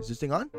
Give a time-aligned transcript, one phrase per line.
[0.00, 0.50] Is this thing on?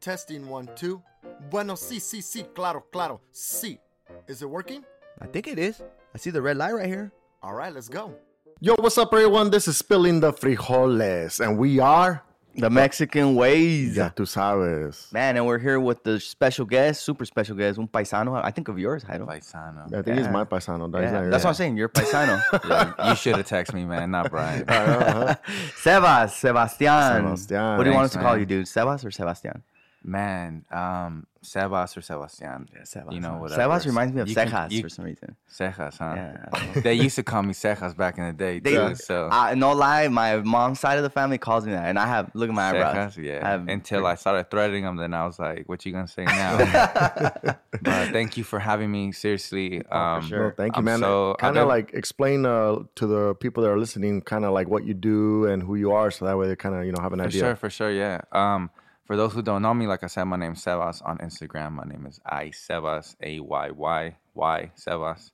[0.00, 1.02] Testing one, two.
[1.50, 3.78] Bueno, sí, sí, sí, claro, claro, sí.
[4.26, 4.82] Is it working?
[5.20, 5.82] I think it is.
[6.14, 7.12] I see the red light right here.
[7.42, 8.14] All right, let's go.
[8.60, 9.50] Yo, what's up, everyone?
[9.50, 12.22] This is Spilling the Frijoles, and we are.
[12.56, 13.96] The Mexican ways.
[13.96, 15.12] Ya tú sabes.
[15.12, 18.40] Man, and we're here with the special guest, super special guest, un paisano.
[18.44, 19.26] I think of yours, Jairo.
[19.26, 19.92] Paisano.
[19.92, 20.90] I think he's my paisano.
[20.90, 21.76] That's, Yeah, That's what I'm saying.
[21.76, 22.40] You're paisano.
[22.68, 24.64] Yeah, you should have texted me, man, not Brian.
[24.68, 25.34] Uh-huh.
[25.82, 27.36] Sebas, Sebastian.
[27.36, 27.76] Sebastian.
[27.76, 28.66] What do you want us Thanks, to call you, dude?
[28.66, 29.62] Sebas or Sebastian?
[30.02, 32.68] Man, um, Sebas or Sebastian.
[32.84, 33.12] Sebas.
[33.12, 33.36] You know, huh?
[33.38, 33.62] whatever.
[33.62, 35.36] Sebas reminds me of You can- you- for some reason.
[35.48, 36.14] Cejas, huh?
[36.16, 36.82] Yeah, I don't know.
[36.82, 38.94] they used to call me Cejas back in the day, They, too.
[38.96, 42.06] So, I, no lie, my mom's side of the family calls me that, and I
[42.06, 43.16] have look at my eyebrows.
[43.16, 43.40] Yeah.
[43.46, 46.12] I have- Until I started threatening them, then I was like, what you going to
[46.12, 46.56] say now?
[47.44, 49.12] but thank you for having me.
[49.12, 49.84] Seriously.
[49.86, 50.48] Um, sure.
[50.48, 50.98] No, thank you, I'm man.
[51.00, 54.68] so- kind of like explain uh, to the people that are listening, kind of like
[54.68, 57.02] what you do and who you are, so that way they kind of you know
[57.02, 57.40] have an For idea.
[57.40, 58.20] sure, for sure, yeah.
[58.32, 58.70] Um,
[59.04, 61.72] for those who don't know me, like I said, my name's Sebas on Instagram.
[61.72, 65.30] My name is I Sebas A Y Y Y Sebas.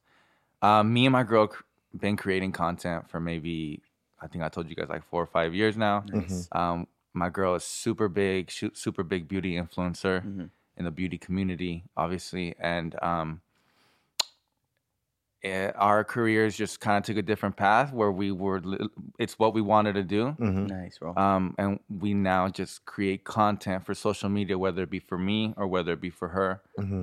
[0.63, 1.63] Um, me and my girl cr-
[1.99, 3.81] been creating content for maybe
[4.21, 6.05] I think I told you guys like four or five years now.
[6.53, 10.23] Um, my girl is super big, super big beauty influencer
[10.77, 13.41] in the beauty community, obviously, and um,
[15.43, 18.61] eh, our careers just kind of took a different path where we were.
[19.19, 21.15] It's what we wanted to do Nice, bro.
[21.17, 25.55] um, and we now just create content for social media, whether it be for me
[25.57, 26.61] or whether it be for her,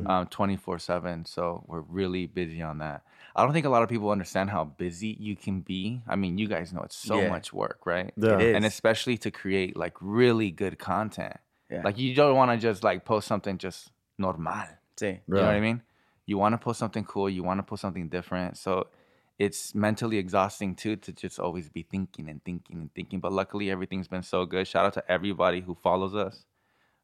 [0.08, 1.26] um, 24 7.
[1.26, 3.04] So we're really busy on that.
[3.36, 6.02] I don't think a lot of people understand how busy you can be.
[6.08, 7.30] I mean, you guys know it's so Yeah.
[7.30, 8.14] much work, right?
[8.18, 8.40] Yeah.
[8.40, 11.38] It And especially to create like really good content.
[11.70, 11.82] Yeah.
[11.84, 14.54] Like you don't want to just like post something just normal.
[14.96, 15.20] Sí.
[15.28, 15.82] You know what I mean?
[16.28, 17.30] You want to post something cool.
[17.30, 18.58] You want to post something different.
[18.58, 18.88] So
[19.40, 23.20] it's mentally exhausting too to just always be thinking and thinking and thinking.
[23.20, 24.68] But luckily, everything's been so good.
[24.68, 26.46] Shout out to everybody who follows us.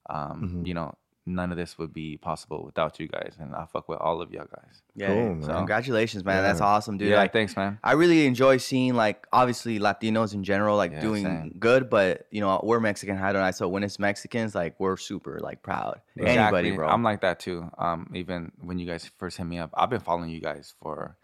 [0.09, 0.65] Um, Mm-hmm.
[0.67, 0.95] You know,
[1.25, 4.31] none of this would be possible without you guys, and I fuck with all of
[4.31, 4.81] y'all guys.
[4.95, 5.07] Yeah.
[5.07, 5.57] Cool, so man.
[5.57, 6.43] congratulations, man.
[6.43, 7.09] That's awesome, dude.
[7.09, 7.79] yeah, Like, thanks, man.
[7.83, 11.55] I really enjoy seeing like obviously Latinos in general like Yeah, doing same.
[11.59, 13.51] good, but you know we're Mexican, Jairo and I.
[13.51, 16.01] So when it's Mexicans, like we're super like proud.
[16.17, 16.71] Anybody, Exactly.
[16.71, 16.89] bro.
[16.89, 17.69] I'm like that too.
[17.77, 21.17] Um, even when you guys first hit me up, I've been following you guys for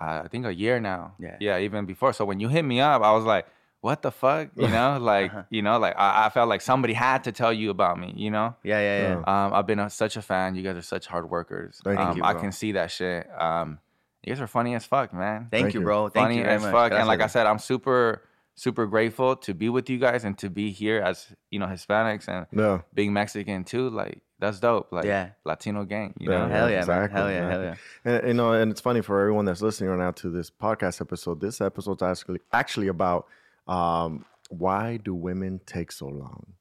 [0.00, 1.14] uh, I think a year now.
[1.18, 1.36] Yeah.
[1.40, 2.12] Yeah, even before.
[2.12, 3.46] So when you hit me up, I was like,
[3.80, 4.48] what the fuck?
[4.56, 5.42] You know, like Uh-huh.
[5.50, 8.30] you know, like I, I felt like somebody had to tell you about me, you
[8.30, 8.54] know?
[8.64, 9.44] yeah, yeah, yeah.
[9.46, 10.54] Um, I've been a, such a fan.
[10.56, 11.80] You guys are such hard workers.
[11.84, 13.28] Thank you, um, you, I can see that shit.
[13.38, 13.78] Um,
[14.24, 15.48] you guys are funny as fuck, man.
[15.50, 15.84] Thank, Thank you, you.
[15.86, 16.08] bro.
[16.08, 16.72] Thank funny you very as much.
[16.72, 16.92] fuck.
[16.92, 18.22] And like I said, I'm super,
[18.56, 22.26] super grateful to be with you guys and to be here as you know Hispanics
[22.26, 22.80] and Yeah.
[22.92, 23.88] being Mexican too.
[23.90, 24.90] Like that's dope.
[24.90, 25.30] Like Yeah.
[25.44, 26.14] Latino gang.
[26.18, 26.38] You Yeah.
[26.46, 26.48] know.
[26.48, 27.50] hell yeah, exactly, Hell yeah, man.
[27.50, 27.74] hell yeah.
[28.18, 31.00] And you know, and it's funny for everyone that's listening right now to this podcast
[31.00, 31.40] episode.
[31.40, 33.26] This episode's actually actually about
[33.66, 36.54] um, why do women take so long?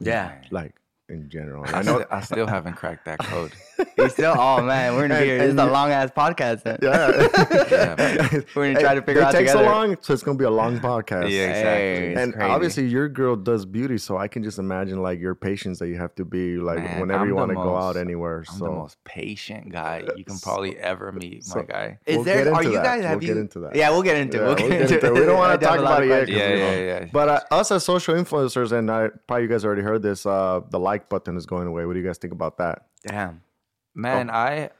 [0.00, 0.34] Yeah.
[0.50, 0.74] Like
[1.08, 1.64] in general.
[1.66, 1.94] I, I know.
[2.00, 3.52] still, I still haven't cracked that code.
[3.96, 4.34] He's still.
[4.36, 5.38] Oh man, we're gonna And- be here.
[5.38, 6.62] This is a long ass podcast.
[6.64, 6.78] Then.
[6.82, 7.94] yeah.
[7.98, 8.44] man.
[8.54, 9.64] We're gonna try to figure they out take so together.
[9.74, 11.30] long, so it's gonna be a long podcast.
[11.30, 11.54] Yeah, exactly.
[11.60, 12.50] Hey, and crazy.
[12.50, 15.96] obviously your girl does beauty, so I can just imagine like your patience that you
[15.96, 18.44] have to be like Man, whenever I'm you want to go out anywhere.
[18.50, 21.98] I'm so the most patient guy you can So- probably ever meet, so- my guy.
[22.06, 22.44] Is We'll there?
[22.44, 22.84] get Are you that.
[22.84, 23.02] guys?
[23.04, 23.28] Have We'll you?
[23.28, 23.76] get into that.
[23.76, 24.36] Yeah, we'll get into.
[24.38, 24.40] it.
[24.40, 24.94] Yeah, We'll we'll get get into.
[24.96, 25.20] into it.
[25.20, 26.28] We don't want to talk about it yet.
[26.28, 27.04] Yeah, yeah, yeah.
[27.12, 30.60] But uh, us as social influencers, and I, probably you guys already heard this, uh,
[30.70, 31.84] the like button is going away.
[31.86, 32.86] What do you guys think about that?
[33.06, 33.42] Damn.
[33.94, 34.70] Man, I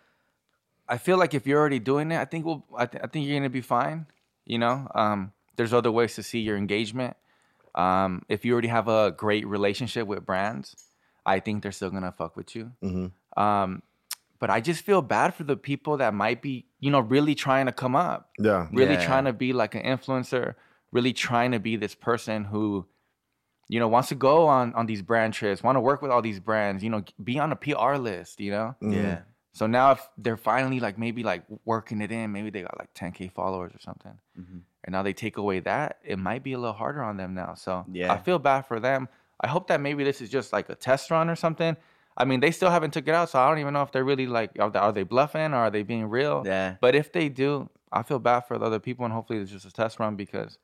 [0.88, 3.26] I feel like if you're already doing it, I think we'll I, th- I think
[3.26, 4.06] you're gonna be fine.
[4.46, 7.16] You know, um, there's other ways to see your engagement.
[7.74, 10.76] Um, if you already have a great relationship with brands,
[11.26, 12.72] I think they're still gonna fuck with you.
[13.36, 13.82] Um,
[14.40, 17.66] but I just feel bad for the people that might be, you know, really trying
[17.66, 18.68] to come up, Yeah.
[18.72, 19.04] really Yeah.
[19.04, 20.54] trying to be like an influencer,
[20.92, 22.86] really trying to be this person who,
[23.68, 26.22] you know, wants to go on on these brand trips, want to work with all
[26.22, 28.74] these brands, you know, be on a PR list, you know.
[28.80, 29.20] Yeah.
[29.52, 32.92] So now if they're finally like maybe like working it in, maybe they got like
[32.94, 34.58] 10k followers or something, Mm-hmm.
[34.84, 37.54] and now they take away that, it might be a little harder on them now.
[37.54, 38.12] So Yeah.
[38.12, 39.08] I feel bad for them.
[39.40, 41.76] I hope that maybe this is just like a test run or something.
[42.16, 44.04] I mean, they still haven't took it out, so I don't even know if they're
[44.04, 46.42] really like are they, are they bluffing or are they being real?
[46.46, 46.76] Yeah.
[46.80, 49.64] But if they do, I feel bad for the other people, and hopefully it's just
[49.66, 50.58] a test run because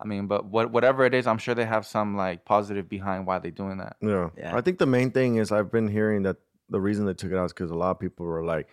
[0.00, 3.26] I mean, but what whatever it is, I'm sure they have some like positive behind
[3.26, 3.96] why they're doing that.
[4.00, 4.30] Yeah.
[4.36, 4.56] Yeah.
[4.56, 6.36] I think the main thing is I've been hearing that
[6.70, 8.68] the reason they took it out is because a lot of people were like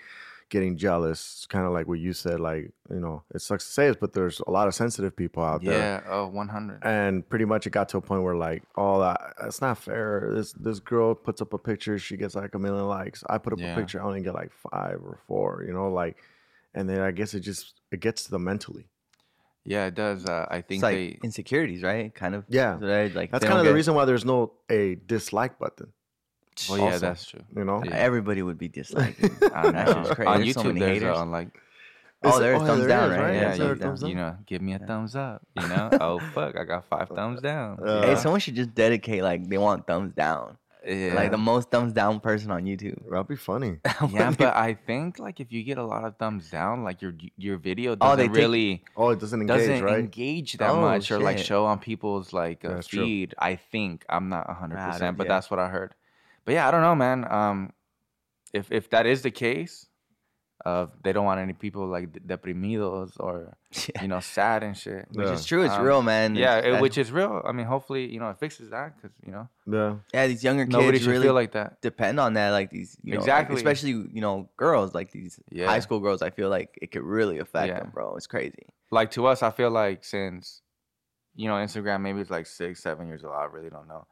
[0.50, 2.40] getting jealous, kind of like what you said.
[2.40, 5.42] Like, you know, it sucks to say it, but there's a lot of sensitive people
[5.44, 6.02] out there.
[6.06, 6.82] Yeah, oh, 100.
[6.84, 10.30] And pretty much it got to a point where like, oh, that, that's not fair.
[10.36, 13.24] This this girl puts up a picture, she gets like a million likes.
[13.28, 13.74] I put up Yeah.
[13.74, 15.64] a picture, I only get like five or four.
[15.66, 16.18] You know, like,
[16.76, 18.86] and then I guess it just it gets to them mentally.
[19.66, 20.26] Yeah, it does.
[20.26, 21.20] Uh, I It's think like they.
[21.24, 22.14] insecurities, right?
[22.14, 22.46] Kind of.
[22.50, 22.78] Yeah.
[22.80, 23.14] Right?
[23.14, 25.92] Like That's kind of the get- reason why there's no a dislike button.
[26.70, 27.42] Well, yeah, that's true.
[27.56, 27.96] You know, Yeah.
[27.96, 29.32] Everybody would be disliking.
[29.54, 30.28] I That shit's crazy.
[30.30, 31.18] On There's so YouTube, many there's haters.
[31.18, 31.50] uh, like
[32.24, 33.24] Oh, there's oh, thumbs there down, is, right?
[33.26, 33.34] right?
[33.36, 34.10] yeah, Yeah, you, thumbs down.
[34.10, 35.42] you know, give me a thumbs up.
[35.62, 37.78] You know, oh fuck, I got five thumbs down.
[37.82, 40.58] you Uh, Hey, someone should just dedicate like they want thumbs down.
[40.86, 41.14] Yeah.
[41.16, 43.10] Like the most thumbs down person on YouTube.
[43.10, 43.78] that'd be funny.
[44.12, 47.14] yeah, but I think like if you get a lot of thumbs down, like your
[47.38, 50.00] your video doesn't Oh, they take- really Oh, it doesn't engage, doesn't right?
[50.00, 53.04] engage that Oh, much or like show on people's like uh, That's true.
[53.04, 53.36] feed.
[53.40, 55.34] I think I'm not hundred percent, but yeah.
[55.34, 55.96] that's what I heard.
[56.46, 57.26] But yeah, I don't know, man.
[57.32, 57.74] Um,
[58.54, 59.88] if if that is the case,
[60.66, 64.02] of they don't want any people like deprimidos or Yeah.
[64.02, 65.06] you know sad and shit.
[65.12, 65.34] Which Yeah.
[65.34, 65.62] is true.
[65.64, 66.36] It's Um, real, man.
[66.36, 67.42] Yeah, it, which is real.
[67.46, 69.96] I mean, hopefully, you know, it fixes that because you know yeah.
[70.14, 71.82] yeah, these younger nobody kids really feel like that.
[71.82, 72.50] depend on that.
[72.50, 73.56] Like these, you know, like, Exactly.
[73.58, 75.68] especially you know, girls like these Yeah.
[75.68, 76.22] high school girls.
[76.24, 77.80] I feel like it could really affect Yeah.
[77.82, 78.16] them, bro.
[78.16, 78.66] It's crazy.
[78.92, 80.62] Like to us, I feel like since
[81.36, 83.36] you know Instagram, maybe it's like six, seven years old.
[83.36, 84.08] I really don't know,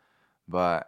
[0.48, 0.88] but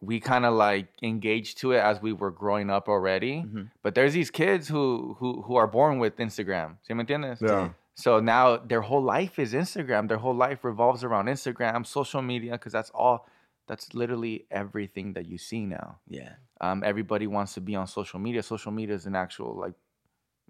[0.00, 3.42] we kind of like engaged to it as we were growing up already.
[3.42, 3.70] Mhm.
[3.82, 6.76] But there's these kids who who who are born with Instagram.
[6.88, 7.40] ¿Sí me entiendes?
[7.40, 7.70] Yeah.
[7.94, 10.06] So now their whole life is Instagram.
[10.08, 13.26] Their whole life revolves around Instagram, social media, because that's all.
[13.66, 15.98] That's literally everything that you see now.
[16.08, 18.42] Yeah, Um, everybody wants to be on social media.
[18.42, 19.74] Social media is an actual like,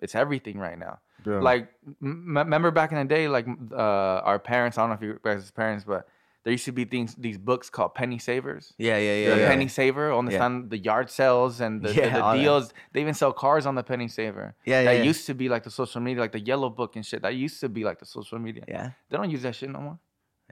[0.00, 1.00] it's everything right now.
[1.26, 1.40] yeah.
[1.40, 4.78] Like, m- remember back in the day, like uh, our parents.
[4.78, 6.06] I don't know if you guys' parents, but
[6.48, 8.72] there used to be things, these books called penny savers.
[8.78, 9.34] yeah, yeah, yeah.
[9.34, 9.48] The yeah.
[9.48, 10.24] penny saver, on
[10.70, 12.40] the yard sales and the, the- Yeah, the, all that.
[12.42, 12.72] deals.
[12.92, 14.54] They even sell cars on the penny saver.
[14.64, 15.02] Yeah, that yeah, yeah.
[15.10, 17.20] used to be like the social media, like the yellow book and shit.
[17.20, 18.64] That used to be like the social media.
[18.66, 19.98] Yeah, They don't use that shit no more.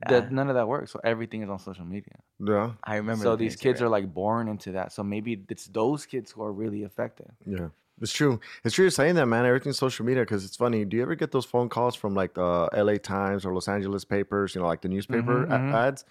[0.03, 0.21] Yeah.
[0.21, 0.93] That, none of that works.
[0.93, 2.17] So everything is on social media.
[2.39, 2.73] yeah.
[2.85, 3.23] I remember.
[3.23, 3.87] so the these kids saver.
[3.87, 4.93] are like born into that.
[4.93, 7.31] So maybe it's those kids who are really affected.
[7.47, 7.69] Yeah,
[8.01, 8.41] it's true.
[8.65, 9.47] It's true you're saying that, man.
[9.47, 10.85] Everything's social media because it's funny.
[10.85, 12.99] Do you ever get those phone calls from like the L.A.
[12.99, 14.55] Times or Los Angeles papers?
[14.55, 15.75] You know, like the newspaper Mhm, a- mhm.
[15.75, 16.05] ads.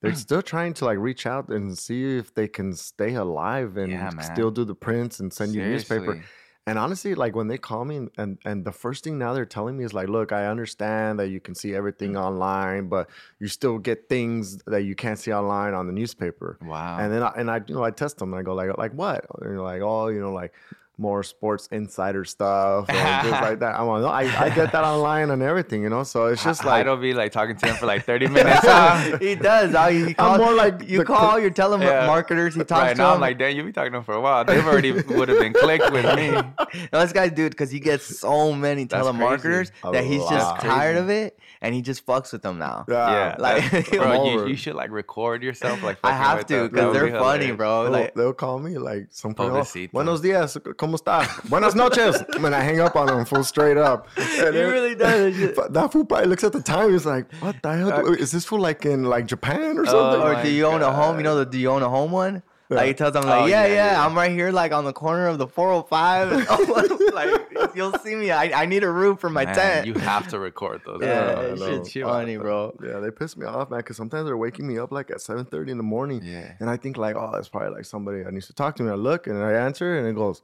[0.00, 3.90] They're still trying to like reach out and see if they can stay alive and
[3.90, 6.18] Yeah, still do the prints and send you newspaper.
[6.66, 9.76] And honestly, like when they call me and, and the first thing now they're telling
[9.76, 13.10] me is like, look, I understand that you can see everything online, but
[13.40, 16.60] you still get things that you can't see online on the newspaper.
[16.60, 16.96] Wow.
[16.96, 18.92] And then I, and I you know I test them and I go like like
[18.92, 19.26] what?
[19.40, 20.54] And you're like oh you know like
[20.98, 23.78] more sports insider stuff or just like that.
[23.80, 26.02] I'm like no, I, I get that online and everything you know.
[26.02, 28.60] So it's just I like don't be like talking to him for like 30 minutes.
[28.62, 29.16] huh?
[29.20, 29.74] he does.
[29.74, 32.52] I, he calls, more like you the- call your telemarketers.
[32.52, 32.58] Yeah.
[32.58, 33.14] He talks right to now, them.
[33.14, 34.44] I'm like, damn, you be talking to him for a while.
[34.44, 36.30] They've already would have been clicked with me.
[36.30, 40.96] no, this guy's dude because he gets so many That's telemarketers that he's just tired
[40.98, 42.84] of it and he just fucks with them now.
[42.88, 45.82] Yeah, like- bro, you, you should like record yourself.
[45.82, 47.56] Like, I have to because they're be funny, hilarious.
[47.56, 47.82] bro.
[47.84, 49.34] They'll, Like, they'll call me like some.
[49.38, 49.64] Oh.
[49.92, 50.56] Buenos dias,
[50.92, 51.48] ¿cómo está?
[51.48, 52.22] Buenas noches.
[52.34, 54.08] And I hang up on them full straight up.
[54.16, 55.56] And he then- really does.
[55.70, 56.92] That fool probably looks at the time.
[56.92, 58.02] He's like, "What the hell?
[58.02, 60.50] do- uh, Is this for like in like Japan or Oh, something?" or my do
[60.50, 61.16] you own a home?
[61.18, 62.42] You know the do you own a home one?
[62.70, 64.06] Like he tells them oh, like, Oh, yeah, yeah, yeah, yeah.
[64.06, 66.48] I'm right here, like on the corner of the 405.
[67.12, 68.30] like you'll see me.
[68.30, 69.86] I, I need a roof for my Man, tent.
[69.86, 71.00] You have to record those.
[71.02, 71.84] yeah, I it's know.
[71.84, 72.74] shit's funny, bro.
[72.82, 73.80] Yeah, they piss me off, man.
[73.80, 76.54] Because sometimes they're waking me up like at seven thirty in the morning, Yeah.
[76.60, 78.90] and I think like, "Oh, that's probably like somebody that needs to talk to me."
[78.90, 80.40] I look and I answer, and it goes,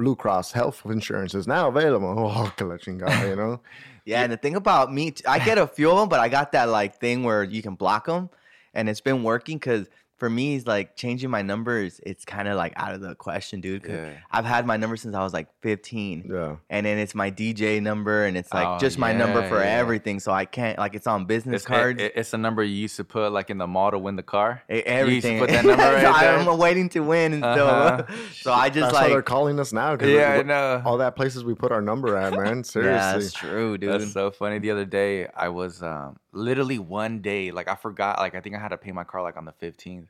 [0.00, 2.08] "Blue Cross Health Insurance is now available."
[2.40, 3.60] Oh, collection guy, you know.
[4.06, 6.52] Yeah, and the thing about me, I get a few of them, but I got
[6.52, 8.30] that like thing where you can block them,
[8.72, 9.88] and it's been working because
[10.20, 12.00] for me, it's like changing my numbers.
[12.04, 13.82] It's kind of like out of the question, dude.
[13.82, 14.10] 'cause Yeah.
[14.30, 16.28] I've had my number since I was like 15.
[16.30, 19.58] Yeah, And then it's my DJ number, and it's like Oh, just my number for
[19.64, 19.78] yeah.
[19.78, 20.20] everything.
[20.20, 22.00] So I can't like it's on business It's, cards.
[22.00, 24.22] it- it's a number you used to put like in the mall to win the
[24.22, 24.62] car.
[24.68, 25.38] You used to everything.
[25.40, 26.38] put that number right So there.
[26.52, 28.04] I'm waiting to win and Uh-huh.
[28.06, 28.32] stuff.
[28.42, 29.96] so I just that's why they're calling us now.
[29.96, 30.82] 'cause Yeah, we- I know.
[30.84, 32.62] all that places we put our number at, man.
[32.62, 32.82] Seriously.
[32.94, 33.90] yeah, that's true, dude.
[33.90, 34.58] That's so funny.
[34.58, 38.54] The other day, I was um, literally one day, like I forgot, like I think
[38.56, 40.08] I had to pay my car like on the 15th,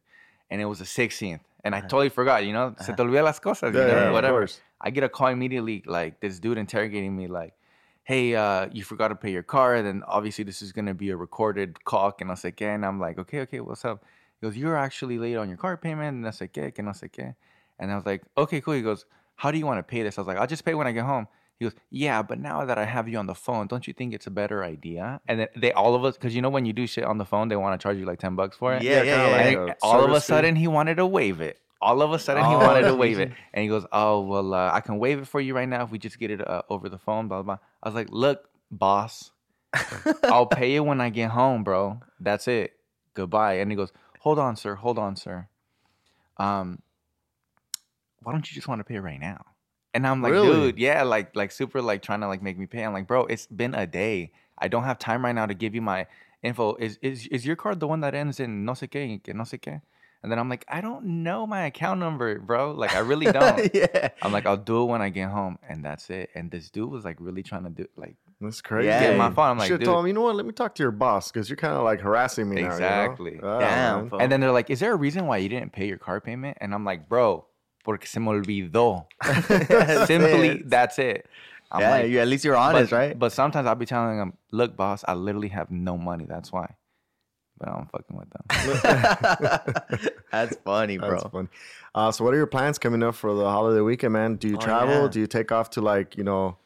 [0.51, 2.45] and it was the 16th, and I totally forgot.
[2.45, 4.47] You know, se te olvida las cosas, you know, yeah, whatever.
[4.81, 7.55] I get a call immediately, like this dude interrogating me, like,
[8.05, 11.11] "Hey, uh, you forgot to pay your car." And then obviously this is gonna be
[11.11, 12.75] a recorded call, que no sé qué.
[12.75, 14.05] And I'm like, "Okay, okay, what's up?"
[14.41, 16.93] He goes, "You're actually late on your car payment, and no sé qué, que no
[16.93, 17.35] sé qué."
[17.79, 20.19] And I was like, "Okay, cool." He goes, "How do you want to pay this?"
[20.19, 21.29] I was like, "I'll just pay when I get home."
[21.61, 24.15] He goes, yeah, but now that I have you on the phone, don't you think
[24.15, 25.21] it's a better idea?
[25.29, 27.27] And then they all of us, because you know when you do shit on the
[27.27, 28.83] phone, they want to charge you like ten bucks for it.
[28.83, 29.37] Yeah, yeah, kinda yeah.
[29.37, 31.61] like And a all of a sudden, he wanted to waive it.
[31.83, 34.23] All of a sudden, he Oh, wanted to that's waive it, and he goes, "Oh
[34.23, 36.41] well, uh, I can waive it for you right now if we just get it
[36.47, 37.57] uh, over the phone." Blah blah.
[37.57, 37.65] blah.
[37.83, 39.31] I was like, "Look, boss,
[40.25, 42.01] I'll pay you when I get home, bro.
[42.21, 42.73] That's it.
[43.13, 44.77] Goodbye." And he goes, "Hold on, sir.
[44.77, 45.49] Hold on, sir.
[46.39, 46.81] Um,
[48.23, 49.45] why don't you just want to pay right now?"
[49.93, 50.73] And I'm like, Really?
[50.73, 52.85] dude, yeah, like like super like trying to like make me pay.
[52.85, 54.33] I'm like, bro, it's been a day.
[54.59, 56.07] I don't have time right now to give you my
[56.43, 56.75] info.
[56.77, 59.45] Is is is your card the one that ends in no sé qué, que no
[59.45, 59.81] sé qué?
[60.23, 62.73] And then I'm like, I don't know my account number, bro.
[62.73, 63.75] Like I really don't.
[63.75, 64.11] yeah.
[64.23, 66.29] I'm like, I'll do it when I get home, and that's it.
[66.35, 68.89] And this dude was like really trying to do like That's crazy.
[68.89, 69.01] Yeah.
[69.01, 69.53] get my phone.
[69.53, 69.87] I'm like, Should dude.
[69.87, 70.37] told him, you know what?
[70.37, 72.61] Let me talk to your boss because you're kind of like harassing me now.
[72.61, 72.75] you know?
[72.75, 73.41] Exactly.
[73.43, 74.21] Ah, Damn, fool.
[74.21, 76.59] And then they're like, "Is there a reason why you didn't pay your car payment?"
[76.61, 77.47] And I'm like, "Bro,
[77.85, 79.07] porque se me olvidó."
[80.07, 81.27] Simply, that's it.
[81.73, 83.19] I'm yeah, like, you, at least you're honest, but, right?
[83.19, 86.25] But sometimes I'll be telling them, "Look, boss, I literally have no money.
[86.29, 86.75] That's why."
[87.59, 90.01] But I'm fucking with them.
[90.33, 91.11] That's funny, bro.
[91.11, 91.49] That's funny.
[91.95, 94.37] Uh, so, what are your plans coming up for the holiday weekend, man?
[94.37, 95.03] Do you Oh, travel?
[95.03, 95.09] yeah.
[95.09, 96.57] Do you take off to like you know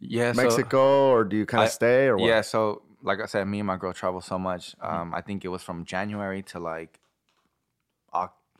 [0.00, 2.26] yeah, so- Mexico, or do you kind of stay, or what?
[2.26, 4.76] Yeah, so like I said, me and my girl travel so much.
[4.78, 4.94] Mm-hmm.
[4.94, 7.03] Um, I think it was from January to like Oc-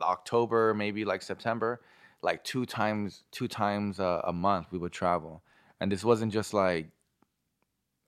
[0.01, 1.81] October, maybe like September,
[2.23, 5.43] like two times, two times a, a month we would travel,
[5.81, 6.91] and this wasn't just like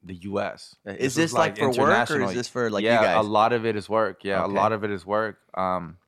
[0.03, 0.77] the U.S.
[0.85, 3.25] Is was, this like for work or is this for like you yeah, guys?
[3.25, 4.25] a lot of it is work.
[4.25, 4.53] Yeah, Okay.
[4.53, 5.39] a lot of it is work.
[5.55, 5.99] Um,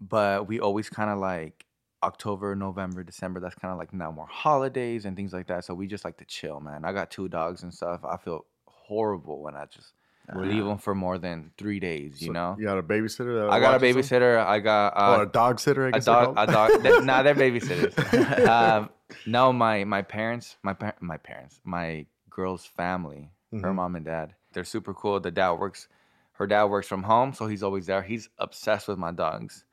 [0.00, 1.66] but we always kind of like
[2.02, 3.40] October, November, December.
[3.40, 5.64] That's kind of like now more holidays and things like that.
[5.64, 6.84] So we just like to chill, man.
[6.84, 8.00] I got two dogs and stuff.
[8.04, 9.92] I feel horrible when I just
[10.34, 12.20] leave them for more than three days.
[12.20, 13.40] You So know, you got a babysitter.
[13.40, 14.20] that I got a watches them?
[14.20, 14.44] babysitter.
[14.44, 15.86] I got uh, or a dog sitter.
[15.86, 16.82] I a guess they're dog, a dog.
[16.82, 18.46] they- nah, they're babysitters.
[18.48, 18.90] um,
[19.26, 23.74] no, my my parents, my par- my parents, my girl's family, her Mhm.
[23.74, 25.18] mom and dad, they're super cool.
[25.20, 25.88] The dad works,
[26.32, 28.02] her dad works from home, so he's always there.
[28.02, 29.64] He's obsessed with my dogs.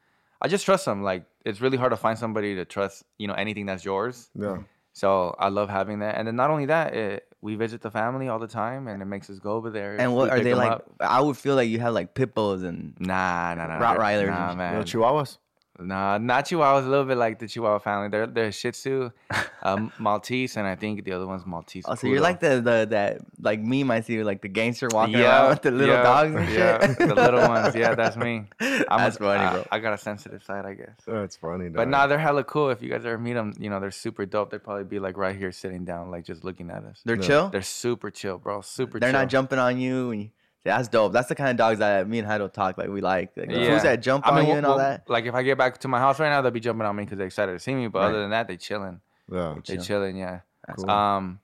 [0.41, 1.03] I just trust them.
[1.03, 3.03] Like it's really hard to find somebody to trust.
[3.17, 4.29] You know, anything that's yours.
[4.35, 4.57] Yeah.
[4.93, 6.15] So I love having that.
[6.17, 9.05] And then not only that, it, we visit the family all the time, and it
[9.05, 9.95] makes us go over there.
[9.99, 10.71] and We what are pick they 'em like?
[10.71, 10.91] up.
[10.99, 13.79] I would feel like you have like pit bulls and Nah, nah, nah.
[13.79, 14.77] Rottweilers they're- and Nah, man.
[14.79, 15.37] Little chihuahuas.
[15.79, 16.85] Nah, not Chihuahuas.
[16.85, 18.09] A little bit like the Chihuahua family.
[18.09, 19.11] They're they're Shih Tzu,
[19.63, 21.85] um, Maltese, and I think the other one's Maltese.
[21.87, 25.15] oh, so you're like the the that like meme I see like the gangster walking
[25.17, 26.97] Yeah, around with the little yeah, dogs and yeah, shit.
[26.99, 27.75] the little ones.
[27.75, 28.45] Yeah, that's me.
[28.59, 29.65] I'm That's a, funny, I- bro.
[29.71, 30.95] I, got a sensitive side, I guess.
[31.05, 31.69] That's funny.
[31.69, 32.69] But nah, they're hella cool.
[32.69, 34.49] If you guys ever meet them, you know they're super dope.
[34.51, 37.01] They'd probably be like right here, sitting down, like just looking at us.
[37.05, 37.27] They're Yeah.
[37.27, 37.49] chill.
[37.49, 38.61] They're super chill, bro.
[38.61, 38.99] Super.
[38.99, 39.19] They're chill.
[39.21, 40.11] not jumping on you.
[40.11, 40.31] And you See,
[40.75, 41.13] that's dope.
[41.13, 43.31] That's the kind of dogs that me and Hado talk like we like.
[43.35, 43.69] Like, Yeah.
[43.69, 45.09] Fools that jump I mean, on you we'll- and all that.
[45.09, 47.03] Like if I get back to my house right now, they'll be jumping on me
[47.03, 47.87] because they're excited to see me.
[47.87, 48.05] But Right.
[48.09, 49.01] other than that, they chilling.
[49.31, 49.55] Yeah.
[49.55, 49.83] They Chill.
[49.83, 50.39] chilling, yeah.
[50.75, 50.89] Cool.
[50.89, 51.39] Um,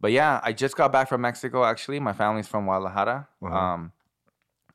[0.00, 1.64] but yeah, I just got back from Mexico.
[1.64, 3.28] Actually, my family's from Guadalajara.
[3.42, 3.54] Uh-huh.
[3.56, 3.92] Um,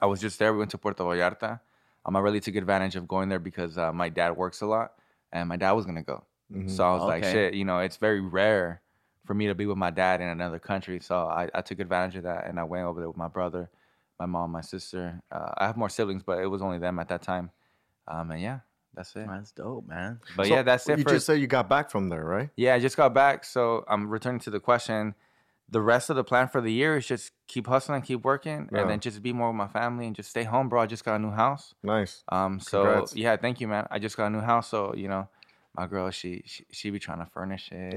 [0.02, 0.52] I was just there.
[0.54, 1.60] We went to Puerto Vallarta.
[2.06, 4.94] Um, I really took advantage of going there because uh, my dad works a lot,
[5.32, 6.24] and my dad was gonna go.
[6.54, 6.70] Mhm.
[6.70, 8.82] So I was like, shit, you know, it's very rare
[9.26, 11.00] for me to be with my dad in another country.
[11.00, 13.70] So I, I took advantage of that, and I went over there with my brother,
[14.20, 15.22] my mom, my sister.
[15.32, 17.52] Uh, I have more siblings, but it was only them at that time.
[18.08, 18.60] Um, and yeah,
[18.94, 19.28] that's it.
[19.28, 20.20] That's dope, man.
[20.36, 22.50] But So, yeah, that's it You for just said you got back from there, right?
[22.58, 25.16] yeah, I just got back, so I'm returning to the question.
[25.72, 28.82] The rest of the plan for the year is just keep hustling, keep working, Yeah.
[28.82, 30.82] and then just be more with my family and just stay home, bro.
[30.82, 31.76] I just got a new house.
[31.84, 32.24] Nice.
[32.30, 33.16] Um, so Congrats.
[33.16, 33.88] yeah, thank you, man.
[33.92, 35.30] I just got a new house, so you know,
[35.78, 37.96] my girl, she she, she be trying to furnish it.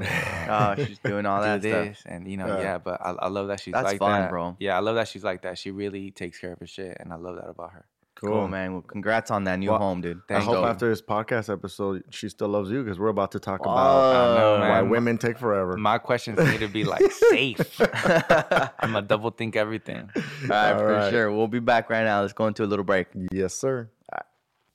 [0.49, 1.87] Oh, she's doing all do that stuff.
[1.87, 2.61] this, and you know, Yeah.
[2.63, 2.79] yeah.
[2.79, 4.57] But I, I love that she's That's like fun, that, bro.
[4.61, 5.59] Yeah, I love that she's like that.
[5.59, 7.87] She really takes care of her shit, and I love that about her.
[8.15, 8.75] Cool, man.
[8.75, 10.21] Well, congrats on that new Well, home, dude.
[10.31, 10.65] I hope you.
[10.65, 14.39] after this podcast episode, she still loves you because we're about to talk about I
[14.39, 14.91] know, Oh, why man.
[14.91, 15.77] women take forever.
[15.77, 17.81] My questions need to be like safe.
[17.81, 20.09] I'm gonna double think everything.
[20.15, 21.11] All right, All for right.
[21.11, 21.33] sure.
[21.33, 22.21] We'll be back right now.
[22.21, 23.09] Let's go into a little break.
[23.33, 23.91] yes, sir.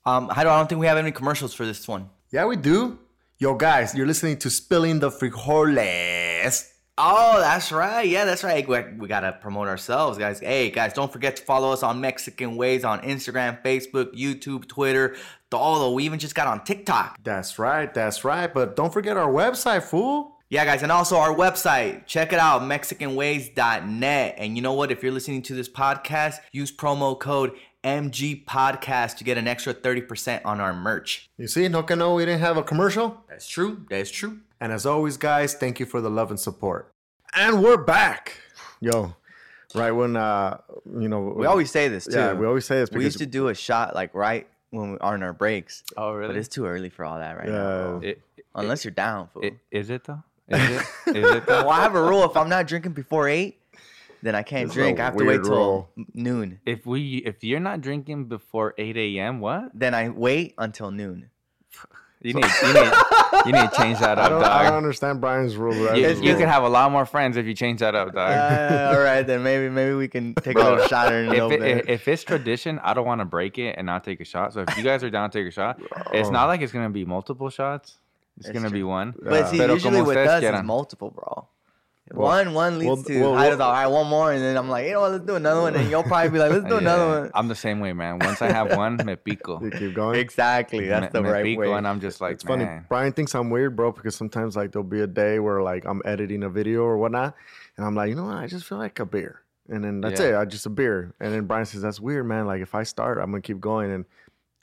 [0.04, 2.10] Um, Hado, I don't think we have any commercials for this one.
[2.30, 2.98] Yeah, we do.
[3.38, 6.70] Yo, guys, you're listening to Spilling the Frijoles.
[6.98, 8.06] Oh, that's right.
[8.06, 8.68] Yeah, that's right.
[8.68, 10.40] We, we got to promote ourselves, guys.
[10.40, 15.16] Hey, guys, don't forget to follow us on Mexican Ways on Instagram, Facebook, YouTube, Twitter.
[15.50, 17.16] Although we even just got on TikTok.
[17.22, 18.52] That's right, that's right.
[18.52, 20.34] But don't forget our website, fool.
[20.50, 22.06] Yeah, guys, and also our website.
[22.06, 24.34] Check it out, MexicanWays.net.
[24.38, 24.90] And you know what?
[24.90, 27.52] If you're listening to this podcast, use promo code
[27.88, 31.28] MG Podcast to get an extra 30% on our merch.
[31.38, 33.22] You see, no que no, we didn't have a commercial.
[33.28, 33.86] That's true.
[33.88, 34.40] That's true.
[34.60, 36.92] And as always, guys, thank you for the love and support.
[37.34, 38.40] And we're back.
[38.80, 39.14] Yo,
[39.74, 40.58] right when, uh,
[40.98, 42.12] you know, We always say this, too.
[42.16, 44.98] yeah, we always say this We used to do a shot like right when we
[44.98, 45.82] are on our breaks.
[45.96, 46.28] Oh, really?
[46.28, 47.52] But it's too early for all that right Yeah.
[47.54, 48.00] now.
[48.02, 48.20] It,
[48.54, 49.28] unless you're down.
[49.32, 49.44] Fool.
[49.46, 50.22] I- Is it though?
[50.48, 51.16] Is it?
[51.16, 51.62] Is it though?
[51.64, 53.58] well, I have a rule: if I'm not drinking before eight,
[54.22, 54.98] then I can't drink.
[55.00, 55.88] I have to wait weird till rule.
[56.14, 56.60] noon.
[56.66, 59.70] If we, if you're not drinking before 8 a.m., what?
[59.74, 61.30] Then I wait until noon.
[62.20, 62.92] You need, you need,
[63.46, 65.72] you need to change that I up, don't, I don't understand Brian's rule.
[65.96, 68.32] You, That's you can have a lot more friends if you change that up, dog.
[68.32, 71.60] Uh, all right, then maybe maybe we can take a little shot and if, it,
[71.60, 71.82] there.
[71.86, 74.52] if it's tradition, I don't want to break it and not take a shot.
[74.52, 75.80] So if you guys are down to take a shot,
[76.12, 77.98] it's not like it's gonna be multiple shots.
[78.36, 79.14] It's That's gonna be one.
[79.22, 81.46] but see, Pero usually como with ustedes us, it's multiple, bro.
[82.12, 84.56] Well- one one leads well- to well, I well- all right, one more, and then
[84.56, 86.64] I'm like, you know what, let's do another one, and you'll probably be like, let's
[86.64, 87.30] do Yeah, another one.
[87.34, 88.18] I'm the same way, man.
[88.18, 89.60] Once I have one, me pico.
[89.62, 90.18] You keep going.
[90.18, 91.72] Exactly, that's me, the me right pico, way.
[91.72, 92.66] and I'm just like, it's funny.
[92.88, 96.00] Brian thinks I'm weird, bro, because sometimes like there'll be a day where like I'm
[96.04, 97.34] editing a video or whatnot,
[97.76, 98.36] and I'm like, you know what?
[98.36, 100.28] I just feel like a beer, and then that's Yeah.
[100.28, 100.34] it.
[100.36, 102.46] I just a beer, and then Brian says that's weird, man.
[102.46, 104.04] Like if I start, I'm gonna keep going, and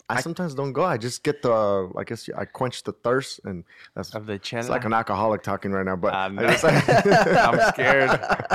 [0.07, 0.83] I, sometimes don't go.
[0.83, 3.63] I just get the, I guess I quench the thirst, and
[3.95, 5.95] that's Of the it's like an alcoholic talking right now.
[5.95, 6.47] But ah, I I know.
[6.47, 8.09] just, I'm scared.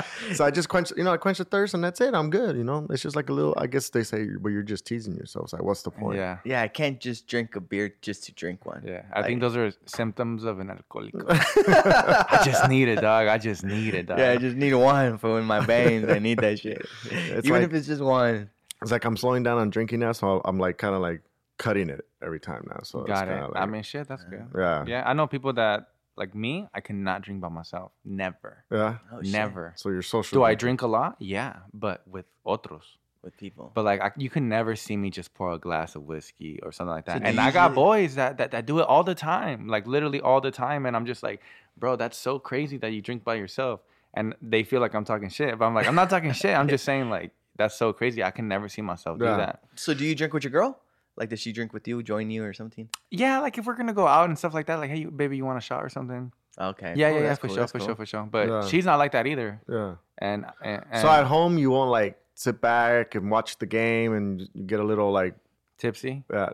[0.36, 2.14] so I just quench, you know, I quench the thirst, and that's it.
[2.14, 2.56] I'm good.
[2.56, 3.54] You know, it's just like a little.
[3.56, 5.46] I guess they say, but you're just teasing yourself.
[5.46, 6.18] It's like, what's the point?
[6.18, 6.38] yeah.
[6.44, 8.84] yeah, I can't just drink a beer just to drink one.
[8.86, 11.14] Yeah, I think those are symptoms of an alcoholic.
[11.28, 13.26] I just need it, dog.
[13.26, 14.18] I just need it, dog.
[14.20, 16.08] Yeah, I just need one for in my veins.
[16.08, 16.86] I need that shit.
[17.06, 18.50] It's Even like- if it's just one.
[18.82, 21.20] It's like I'm slowing down on drinking now, so I'm like kind of like
[21.64, 22.80] cutting it every time now.
[22.82, 23.32] So it's Got it.
[23.32, 24.46] kinda I mean, shit, that's good.
[24.56, 26.52] yeah, Yeah, I know people that like me.
[26.74, 27.92] I cannot drink by myself.
[28.04, 28.98] Never, yeah.
[29.12, 29.32] Oh, shit.
[29.32, 29.72] never.
[29.76, 30.36] So you're social.
[30.36, 31.16] Do I drink a lot?
[31.18, 32.86] Yeah, but with otros.
[33.22, 33.66] with people.
[33.76, 36.72] But like, I, you can never see me just pour a glass of whiskey or
[36.72, 37.18] something like that.
[37.20, 40.20] do and I got boys that, that that do it all the time, like literally
[40.28, 40.86] all the time.
[40.86, 41.40] And I'm just like,
[41.76, 43.80] bro, that's so crazy that you drink by yourself.
[44.14, 46.56] And they feel like I'm talking shit, but I'm like, I'm not talking shit.
[46.56, 48.24] I'm just saying like, that's so crazy.
[48.24, 49.54] I can never see myself do that.
[49.76, 50.80] So do you drink with your girl?
[51.20, 52.88] Like does she drink with you, join you or something?
[53.10, 55.44] Yeah, like if we're gonna go out and stuff like that, like, hey, baby, you
[55.44, 56.32] want a shot or something?
[56.58, 56.94] Okay.
[56.96, 57.86] Yeah, cool, yeah, yeah, for cool, sure, that's for cool.
[57.88, 58.22] sure, for sure.
[58.24, 58.66] But Yeah.
[58.66, 59.60] she's not like that either.
[59.68, 59.94] Yeah.
[60.18, 64.14] And, and, and So at home, you won't like sit back and watch the game
[64.14, 65.34] and get a little like.
[65.78, 66.24] tipsy?
[66.32, 66.50] Yeah.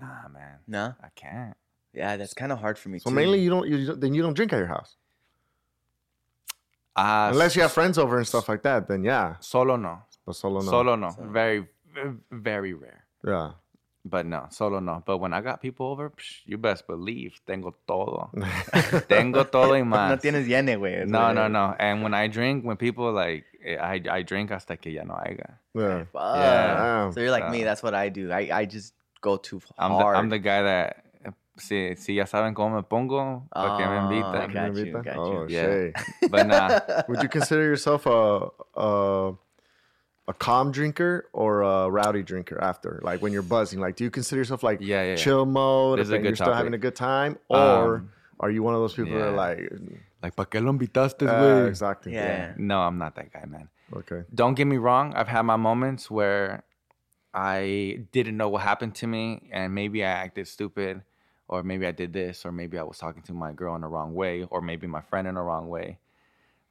[0.00, 0.94] Nah, man, No?
[1.02, 1.54] I can't.
[1.92, 3.16] Yeah, that's kind of hard for me So too.
[3.16, 3.66] mainly you don't.
[3.68, 4.96] You don't- then you don't drink at your house
[6.96, 8.88] Uh, unless you have friends over and stuff like that.
[8.88, 10.02] Then yeah, Solo no.
[10.26, 10.70] but solo no.
[10.70, 11.10] Solo no.
[11.10, 11.28] Solo.
[11.30, 11.66] Very,
[12.30, 13.04] very rare.
[13.24, 13.52] Yeah.
[14.04, 15.02] But no, solo no.
[15.04, 18.30] But when I got people over, psh, you best believe tengo todo.
[19.08, 20.08] tengo todo y más.
[20.08, 21.06] no tienes yene, güey.
[21.06, 21.74] No, no, no.
[21.78, 25.14] And when I drink, when people like, eh, I, I drink hasta que ya no
[25.14, 25.58] haya.
[25.74, 26.04] yeah.
[26.12, 26.36] Fuck.
[26.36, 27.10] Yeah.
[27.10, 27.64] So you're like me.
[27.64, 28.30] That's what I do.
[28.30, 30.16] I, I just go too I'm the, hard.
[30.16, 33.98] I'm the guy that, eh, si, si ya saben cómo me pongo, ¿para qué me
[34.22, 34.52] invitan?
[34.54, 35.20] Got you, got you.
[35.20, 35.62] oh, Yeah.
[35.62, 35.92] Shay.
[36.30, 39.32] But nah, Would you consider yourself a a
[40.28, 43.00] a calm drinker or a rowdy drinker after?
[43.02, 45.16] Like when you're buzzing, like do you consider yourself like Yeah, yeah, yeah.
[45.16, 48.50] chill mode This is a and you're still having a good time, or Um, are
[48.50, 49.58] you one of those people that are like,
[50.22, 51.66] like, ¿para qué lo invitaste, uh, güey?
[51.68, 52.54] exactly, Yeah.
[52.56, 53.68] No, I'm not that guy, man.
[53.96, 56.62] okay, don't get me wrong i've had my moments where
[57.32, 61.02] i didn't know what happened to me and maybe i acted stupid
[61.48, 63.86] or maybe i did this or maybe i was talking to my girl in the
[63.88, 65.98] wrong way or maybe my friend in the wrong way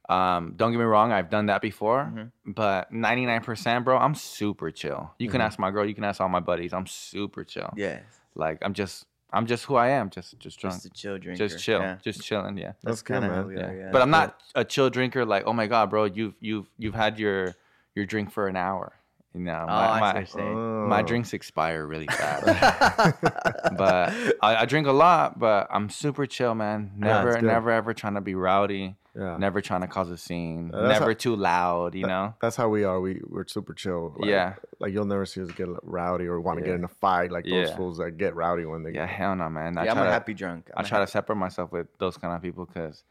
[0.08, 5.10] um, don't get me wrong i've done that before but 99% bro i'm super chill
[5.18, 8.00] you can ask my girl you can ask all my buddies i'm super chill Yeah.
[8.34, 11.46] like i'm just i'm just who i am just just drunk Just a chill drinker.
[11.48, 11.96] just chill Yeah.
[12.02, 13.66] just chilling yeah that's, good, kinda how we yeah.
[13.68, 13.90] are, yeah.
[13.92, 15.26] but I'm not a chill drinker.
[15.26, 17.54] Like, oh my god, bro, you've you've you've had your
[17.94, 18.92] your drink for an hour.
[19.34, 21.06] You know, Oh, I see my what my, you're my Oh.
[21.06, 22.46] drinks expire really fast.
[23.76, 26.92] but I, I drink a lot, but I'm super chill, man.
[26.96, 28.96] Never, it's never ever trying to be rowdy.
[29.18, 29.36] Yeah.
[29.36, 30.70] Never trying to cause a scene.
[30.72, 31.94] Uh, that's never how- too loud.
[31.96, 32.34] You know.
[32.40, 33.00] That's how we are.
[33.00, 34.14] We we're super chill.
[34.16, 34.54] Like, Yeah.
[34.78, 37.44] like you'll never see us get rowdy or want to get in a fight like
[37.44, 37.76] those Yeah.
[37.76, 39.16] fools that get rowdy when they Yeah, get.
[39.16, 39.76] hell no, man.
[39.76, 40.70] I Yeah, I'm try a to, happy drunk.
[40.74, 43.02] I I'm a try to separate myself with those kind of people because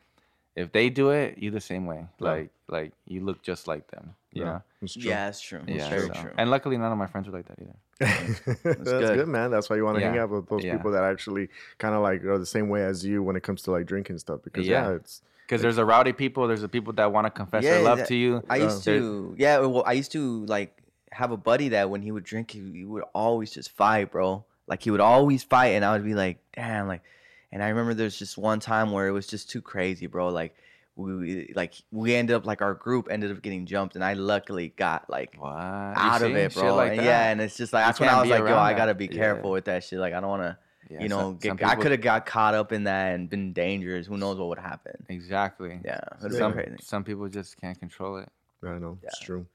[0.56, 2.08] if they do it, you the same way.
[2.20, 2.32] Yeah.
[2.32, 4.15] Like like you look just like them.
[4.32, 4.62] You know.
[4.82, 5.10] It's true.
[5.10, 5.62] Yeah, that's true.
[5.67, 6.32] It's Yeah, very so- true.
[6.38, 7.76] And luckily, none of my friends are like that either.
[8.63, 9.15] That's good.
[9.17, 9.28] good.
[9.28, 9.50] man.
[9.50, 10.78] That's why you want to hang out with those Yeah.
[10.78, 13.63] people that actually kind of like are the same way as you when it comes
[13.63, 14.41] to like drinking stuff.
[14.43, 14.96] Because yeah, Yeah.
[14.96, 17.84] it's Because there's a rowdy people, there's the people that want to confess Yeah, their
[17.84, 18.44] love that- to you.
[18.50, 19.60] I used to, yeah.
[19.60, 20.78] Well, I used to like
[21.14, 24.44] have a buddy that when he would drink, he, he would always just fight, bro.
[24.68, 27.02] Like he would always fight, and I would be like, damn, like.
[27.50, 30.28] And I remember there's just one time where it was just too crazy, bro.
[30.28, 30.54] Like
[30.98, 34.74] we like we ended up like our group ended up getting jumped, and I luckily
[34.76, 35.38] got like?
[35.42, 36.76] Out of it, bro.
[36.76, 37.06] like and that.
[37.06, 39.06] yeah, and it's just like that's when I was like, yo, around I gotta be
[39.06, 39.12] Yeah.
[39.14, 39.98] careful with that shit.
[40.00, 40.58] Like I don't want to.
[40.89, 43.30] Yeah, you know, some- get, some I could have got caught up in that and
[43.30, 44.08] been dangerous.
[44.08, 44.93] Who knows what would happen?
[45.10, 45.80] Exactly.
[45.84, 46.76] Yeah, it Some, crazy.
[46.82, 48.30] some people just can't control it.
[48.63, 49.45] I know it's true.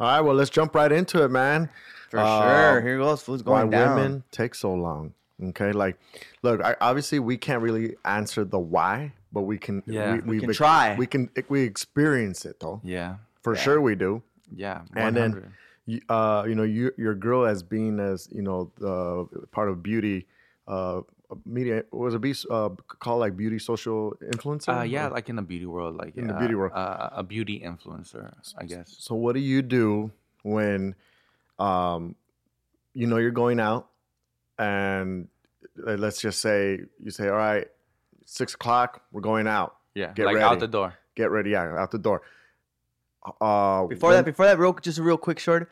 [0.00, 1.68] All right, well let's jump right into it, man.
[2.10, 2.80] For Uh, sure.
[2.82, 3.22] Here goes.
[3.22, 3.96] Food's Why going down.
[3.96, 5.12] women take so long?
[5.42, 5.98] Okay, like,
[6.42, 9.82] look, I, obviously we can't really answer the why, but we can.
[9.86, 10.14] Yeah.
[10.14, 10.94] We we've can ex- try.
[10.96, 11.28] We can.
[11.48, 12.80] We experience it though.
[12.84, 13.16] Yeah.
[13.42, 14.22] For sure, we do.
[14.54, 14.82] Yeah.
[14.94, 15.52] And then
[15.86, 19.82] you, uh, you know, you, your girl as being as you know, the part of
[19.82, 20.26] beauty,
[20.68, 21.00] uh,
[21.46, 22.68] media was a be uh,
[23.00, 24.78] called like beauty social influencer?
[24.80, 26.72] Uh, yeah, Or- like in the beauty world, like In the uh, beauty world.
[26.74, 28.94] uh, a beauty influencer, I guess.
[28.98, 30.10] So what do you do
[30.42, 30.94] when,
[31.58, 32.14] um,
[32.94, 33.88] you know, you're going out,
[34.58, 35.28] and
[35.76, 37.66] let's just say you say, all right,
[38.26, 39.76] six o'clock, we're going out.
[39.94, 40.44] Yeah, Get like ready.
[40.44, 40.94] out the door.
[41.14, 42.22] Get ready, yeah, out the door.
[43.40, 45.70] Uh, Before when- that, before that, real just a real quick short.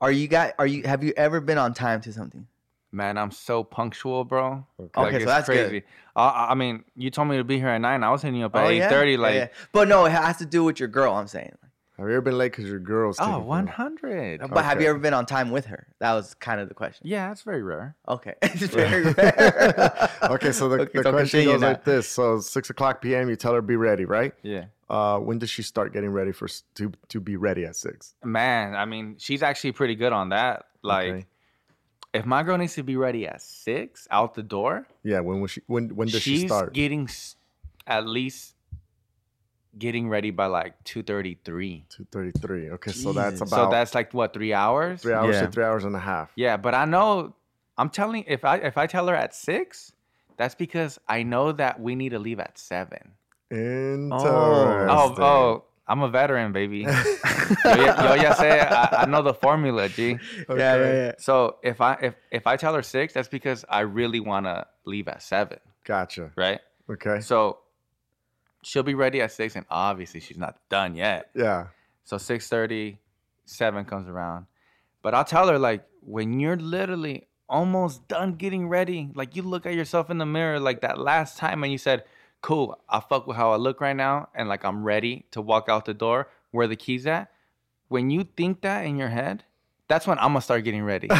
[0.00, 0.52] Are you guys?
[0.58, 0.82] Are you?
[0.84, 2.46] Have you ever been on time to something?
[2.92, 4.66] Man, I'm so punctual, bro.
[4.80, 5.00] Okay.
[5.00, 5.82] Okay, so that's good.
[6.16, 8.02] I, I- I mean, you told me to be here at nine.
[8.02, 8.88] I was hitting you up at eight Oh, yeah?
[8.88, 9.12] thirty.
[9.12, 9.48] Yeah, Like, yeah.
[9.72, 11.14] but no, it has to do with your girl.
[11.14, 11.52] I'm saying.
[11.98, 13.76] have you ever been late because your girl's oh, taking one forever?
[13.76, 14.40] hundred.
[14.50, 15.86] But have you ever been on time with her?
[16.00, 17.06] That was kind of the question.
[17.06, 17.94] Yeah, that's very rare.
[18.08, 20.10] Okay, it's very rare.
[20.24, 21.68] okay, so the, Okay, the so question continue goes now.
[21.68, 23.28] like this: So six o'clock p.m.
[23.28, 24.32] You tell her be ready, right?
[24.42, 28.14] Yeah, Uh, when does she start getting ready for to to be ready at six?
[28.24, 28.74] man.
[28.74, 30.64] I mean, she's actually pretty good on that.
[30.82, 31.26] Like, Okay.
[32.12, 35.52] If my girl needs to be ready at six out the door, Yeah, when was
[35.52, 35.62] she?
[35.66, 36.72] When when does she's she start?
[36.72, 37.08] getting
[37.86, 38.54] at least
[39.78, 41.86] getting ready by like two thirty three.
[41.88, 42.70] Two thirty three.
[42.70, 45.02] Okay, so that's about So that's like what three hours?
[45.02, 45.46] three hours Yeah.
[45.46, 46.32] to three hours and a half.
[46.34, 47.34] Yeah, but I know
[47.78, 49.92] I'm telling if I if I tell her at six,
[50.36, 53.12] that's because I know that we need to leave at seven.
[53.50, 54.12] Interesting.
[54.12, 56.78] Oh, oh, I'm a veteran, baby.
[57.64, 60.18] yo, ya, yo ya sé, I, I know the formula, G.
[60.48, 61.12] yeah, yeah, yeah.
[61.18, 64.66] So if I if if I tell her six, that's because I really want to
[64.84, 66.30] leave at seven, Gotcha.
[66.36, 66.60] right?
[66.88, 67.18] Okay.
[67.20, 67.58] So
[68.62, 71.30] she'll be ready at six, and obviously she's not done yet.
[71.34, 71.66] Yeah.
[72.04, 72.98] So 6:30,
[73.44, 74.46] 7 comes around.
[75.02, 79.66] But I'll tell her like when you're literally almost done getting ready, like you look
[79.66, 82.04] at yourself in the mirror like that last time and you said,
[82.42, 85.68] "Cool, I fuck with how I look right now and like I'm ready to walk
[85.68, 87.30] out the door where the keys at."
[87.88, 89.44] When you think that in your head,
[89.88, 91.08] that's when I'm gonna start getting ready.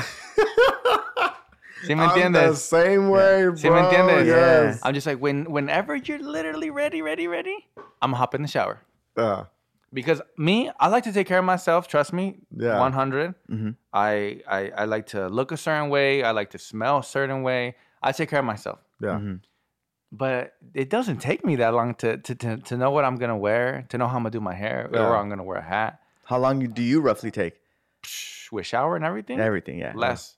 [1.83, 3.55] ¿Sí me I'm the same way, bro.
[3.55, 4.27] ¿Sí me entiendes?
[4.27, 4.81] Yes.
[4.83, 7.57] I'm just like when whenever you're literally ready, ready, ready,
[8.03, 8.81] I'm gonna hop in the shower
[9.17, 9.45] Yeah.
[9.93, 11.89] because me, I like to take care of myself.
[11.89, 12.79] Trust me, Yeah.
[12.79, 13.35] 100.
[13.51, 13.77] Mhm.
[13.95, 16.23] I, I I like to look a certain way.
[16.23, 17.77] I like to smell a certain way.
[18.03, 18.79] I take care of myself.
[19.01, 19.19] Yeah.
[19.19, 19.41] Mhm.
[20.13, 23.37] But it doesn't take me that long to to, to, to know what I'm gonna
[23.39, 25.07] wear, to know how I'm gonna do my hair, Yeah.
[25.07, 27.55] or I'm gonna wear a hat, How long do you roughly take?
[28.03, 29.39] Psh, with shower and everything.
[29.39, 29.93] Everything, yeah.
[29.95, 30.37] less,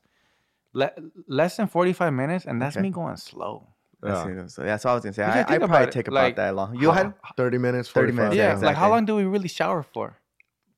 [0.75, 0.93] le-
[1.27, 2.83] less than 45 minutes, and that's Okay.
[2.83, 3.69] me going slow.
[4.05, 4.27] Yeah.
[4.27, 4.51] it.
[4.51, 5.23] so that's what I was gonna say.
[5.25, 6.75] Because I, I I think probably it, take about like, that long.
[6.75, 9.83] You had 30 minutes, 30 minutes, Yeah, Yeah, like how long do we really shower
[9.83, 10.19] for?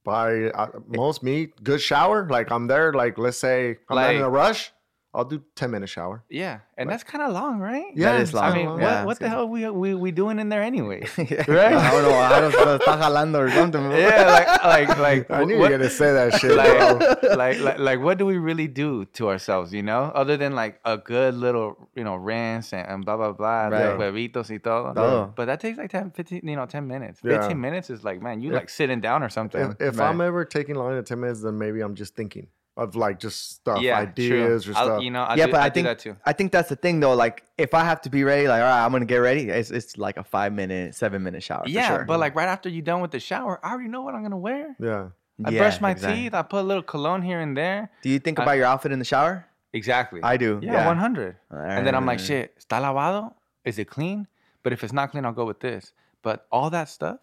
[0.05, 2.29] By uh, most me, good shower.
[2.29, 2.93] Like I'm there.
[2.93, 4.71] Like let's say I'm not in a rush.
[5.15, 6.25] I'll do 10 minute shower.
[6.29, 7.85] Yeah, and that's kind of long, right?
[7.95, 8.45] Yeah, That is it's long.
[8.45, 8.81] I mean, long.
[8.81, 9.31] what, Yeah, what the good.
[9.31, 11.07] hell we we we doing in there anyway?
[11.19, 11.49] right?
[11.49, 11.73] Right?
[11.73, 12.15] I don't know.
[12.19, 12.79] I don't know.
[12.79, 13.83] Está jalando or something.
[13.93, 17.61] yeah, like like like I knew what- you were gonna say that shit, like, like
[17.61, 20.11] like like what do we really do to ourselves, you know?
[20.15, 23.97] Other than like a good little, you know, rinse and, and blah blah blah, Right.
[23.97, 24.93] the huevitos y todo.
[24.95, 25.33] Todo.
[25.37, 27.21] But that takes like 10, 15, you know, 10 minutes.
[27.23, 27.39] Yeah.
[27.41, 29.63] 15 minutes is like, man, you If- like sitting down or something.
[29.79, 30.09] If, if Right.
[30.11, 33.53] I'm ever taking longer than 10 minutes, then maybe I'm just thinking of like just
[33.53, 34.73] stuff, yeah, ideas true.
[34.75, 35.03] or I'll- stuff.
[35.03, 36.17] you know, I yeah, do, but I, I, think that too.
[36.25, 37.15] I think that's the thing though.
[37.15, 39.49] Like if I have to be ready, like all right, I'm gonna get ready.
[39.49, 41.63] It's it's like a five minute, seven minute shower.
[41.65, 42.05] for Yeah, sure.
[42.05, 44.37] but like right after you're done with the shower, I already know what I'm gonna
[44.39, 44.75] wear.
[44.81, 45.09] yeah.
[45.45, 46.23] I Yeah, brush my exactly.
[46.23, 46.35] teeth.
[46.35, 47.91] I put a little cologne here and there.
[48.03, 49.45] Do you think I- about your outfit in the shower?
[49.73, 50.21] Exactly.
[50.23, 50.61] I do.
[50.63, 51.37] Yeah, Yeah, 100.
[51.51, 53.35] And then I'm like, Uh, shit, está lavado?
[53.65, 54.29] Is it clean?
[54.63, 55.93] But if it's not clean, I'll go with this.
[56.23, 57.19] But all that stuff,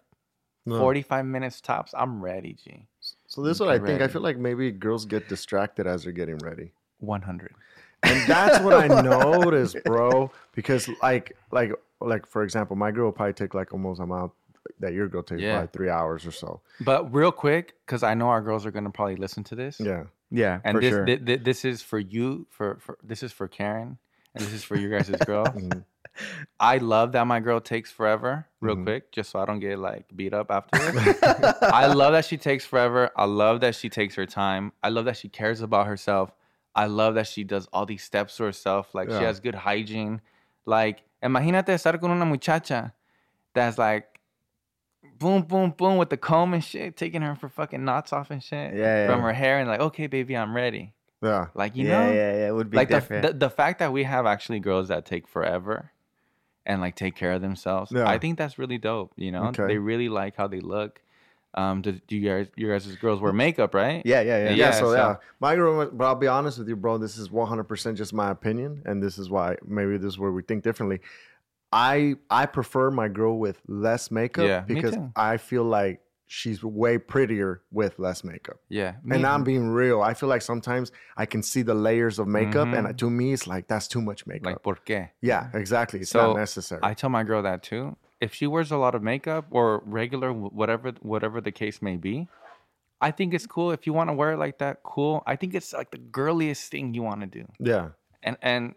[0.66, 0.78] No.
[0.78, 2.86] 45 minutes tops, I'm ready, G.
[3.32, 4.02] So this is what I Okay, think.
[4.02, 6.72] I feel like maybe girls get distracted as they're getting ready.
[6.98, 7.54] 100.
[8.02, 10.30] And that's what I noticed, bro.
[10.54, 14.32] Because like like like for example, my girl will probably take like almost amount
[14.80, 15.52] that your girl takes Yeah.
[15.54, 16.60] probably three hours or so.
[16.80, 19.80] But real quick, because I know our girls are going to probably listen to this.
[19.80, 20.04] Yeah.
[20.34, 21.06] Yeah, And for this, sure.
[21.06, 23.98] thi- thi- this is for you, for, for this is for Karen,
[24.34, 25.48] and this is for you guys as girls.
[25.48, 25.80] Mm-hmm.
[26.60, 28.84] I love that my girl takes forever, real Mhm.
[28.84, 30.98] quick, just so I don't get like beat up afterwards.
[31.62, 33.10] I love that she takes forever.
[33.16, 34.72] I love that she takes her time.
[34.82, 36.32] I love that she cares about herself.
[36.74, 38.94] I love that she does all these steps to herself.
[38.94, 40.20] Like she has good hygiene.
[40.64, 42.92] Like, imagínate estar con una muchacha
[43.54, 44.20] that's like
[45.18, 48.42] boom, boom, boom with the comb and shit, taking her for fucking knots off and
[48.42, 49.26] shit Yeah, from yeah.
[49.26, 50.94] her hair and like, okay, baby, I'm ready.
[51.22, 51.48] Yeah.
[51.54, 52.48] Like, you yeah, know, yeah, yeah.
[52.48, 55.28] It would be like the, the the fact that we have actually girls that take
[55.28, 55.90] forever
[56.66, 58.08] and like take care of themselves Yeah.
[58.08, 59.66] i think that's really dope you know Okay.
[59.66, 61.00] they really like how they look
[61.54, 64.00] Um, do, do you guys, you guys' as girls wear makeup, right?
[64.06, 64.44] Yeah, yeah, yeah.
[64.44, 65.84] Yeah, Yeah, so, so- yeah, my girl.
[65.92, 66.96] But I'll be honest with you, bro.
[66.96, 70.18] This is one hundred percent just my opinion, and this is why maybe this is
[70.18, 71.00] where we think differently.
[71.70, 74.96] I I prefer my girl with less makeup Yeah, because.
[75.14, 76.00] I feel like
[76.32, 78.56] she's way prettier with less makeup.
[78.70, 78.94] Yeah.
[79.10, 80.00] And I'm being real.
[80.00, 82.96] I feel like sometimes I can see the layers of makeup, and mm-hmm.
[82.96, 84.46] to me, it's like that's too much makeup.
[84.46, 85.10] like, ¿por qué?
[85.20, 86.00] yeah, exactly.
[86.00, 86.80] It's So, not necessary.
[86.82, 87.96] I tell my girl that too.
[88.20, 92.28] If she wears a lot of makeup or regular, whatever whatever the case may be,
[93.00, 93.70] I think it's cool.
[93.72, 95.22] If you want to wear it like that, cool.
[95.26, 97.44] I think it's like the girliest thing you want to do.
[97.60, 97.90] yeah,
[98.22, 98.74] And and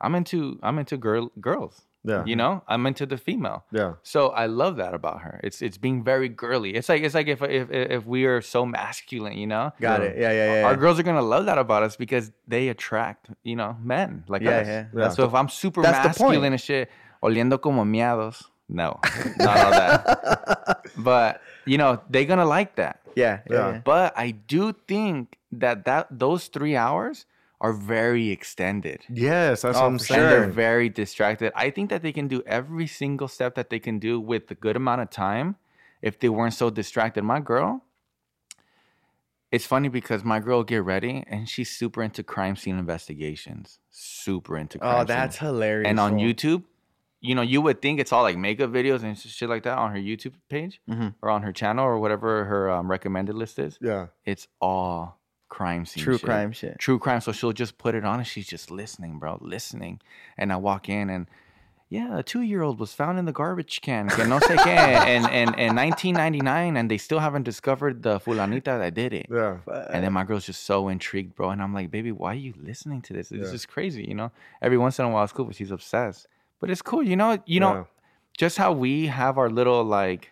[0.00, 1.82] I'm into I'm into girl girls.
[2.04, 3.64] Yeah, You know, I'm into the female.
[3.72, 5.38] yeah, So I love that about her.
[5.44, 6.74] It's it's being very girly.
[6.74, 9.72] It's like it's like if if if we are so masculine, you know.
[9.80, 10.16] Got it.
[10.18, 10.66] Yeah, yeah, yeah.
[10.66, 14.42] Our girls are gonna love that about us because they attract, you know, men like
[14.42, 14.66] Yeah, us.
[14.66, 14.84] yeah.
[14.96, 15.08] Yeah.
[15.10, 16.30] So if I'm super That's the point.
[16.40, 16.88] masculine and shit,
[17.22, 18.98] oliendo como miados, no,
[19.38, 20.80] not all that.
[20.96, 23.00] but you know, they're gonna like that.
[23.14, 23.70] yeah, yeah, Yeah.
[23.72, 23.80] yeah.
[23.84, 27.26] But I do think that that those three hours
[27.60, 29.04] are very extended.
[29.10, 29.62] yes.
[29.62, 30.20] That's Oh, what I'm saying.
[30.22, 31.52] And they're very distracted.
[31.54, 34.54] I think that they can do every single step that they can do with a
[34.54, 35.56] good amount of time
[36.00, 37.22] if they weren't so distracted.
[37.22, 37.84] My girl,
[39.52, 43.78] it's funny because my girl will get ready and she's super into crime scene investigations.
[43.90, 45.48] Super into crime Oh, that's scene.
[45.48, 45.88] hilarious.
[45.88, 46.14] And on.
[46.18, 46.64] YouTube,
[47.20, 49.90] you know, you would think it's all like makeup videos and shit like that on
[49.92, 51.14] her YouTube page Mhm.
[51.20, 53.76] or on her channel or whatever her um, recommended list is.
[53.82, 55.19] Yeah, It's all
[55.50, 56.78] crime scene True shit crime shit.
[56.78, 57.20] true crime.
[57.20, 60.00] So she'll just put it on and she's just listening, bro, listening.
[60.38, 61.26] And I walk in and
[61.90, 64.08] yeah, a two year old was found in the garbage can.
[64.08, 64.76] Que no sé qué.
[65.14, 69.26] And, and, and 1999, and they still haven't discovered the fulanita that did it.
[69.28, 69.58] yeah,
[69.92, 71.50] And then my girl's just so intrigued, bro.
[71.50, 73.28] And I'm like, baby, why are you listening to this?
[73.30, 73.54] This Yeah.
[73.54, 74.30] is crazy, you know?
[74.62, 76.28] Every once in a while it's cool, but she's obsessed.
[76.60, 77.84] But it's cool, you know, you know, Yeah.
[78.38, 80.30] just how we have our little like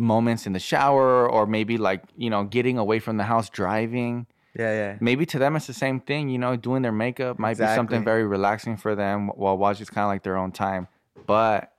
[0.00, 4.26] moments in the shower or maybe like, you know, getting away from the house driving
[4.58, 4.96] Yeah, yeah.
[5.00, 8.02] maybe to them it's the same thing you know doing their makeup might be something
[8.04, 10.88] very relaxing for them while watching it's kind of like their own time
[11.26, 11.72] but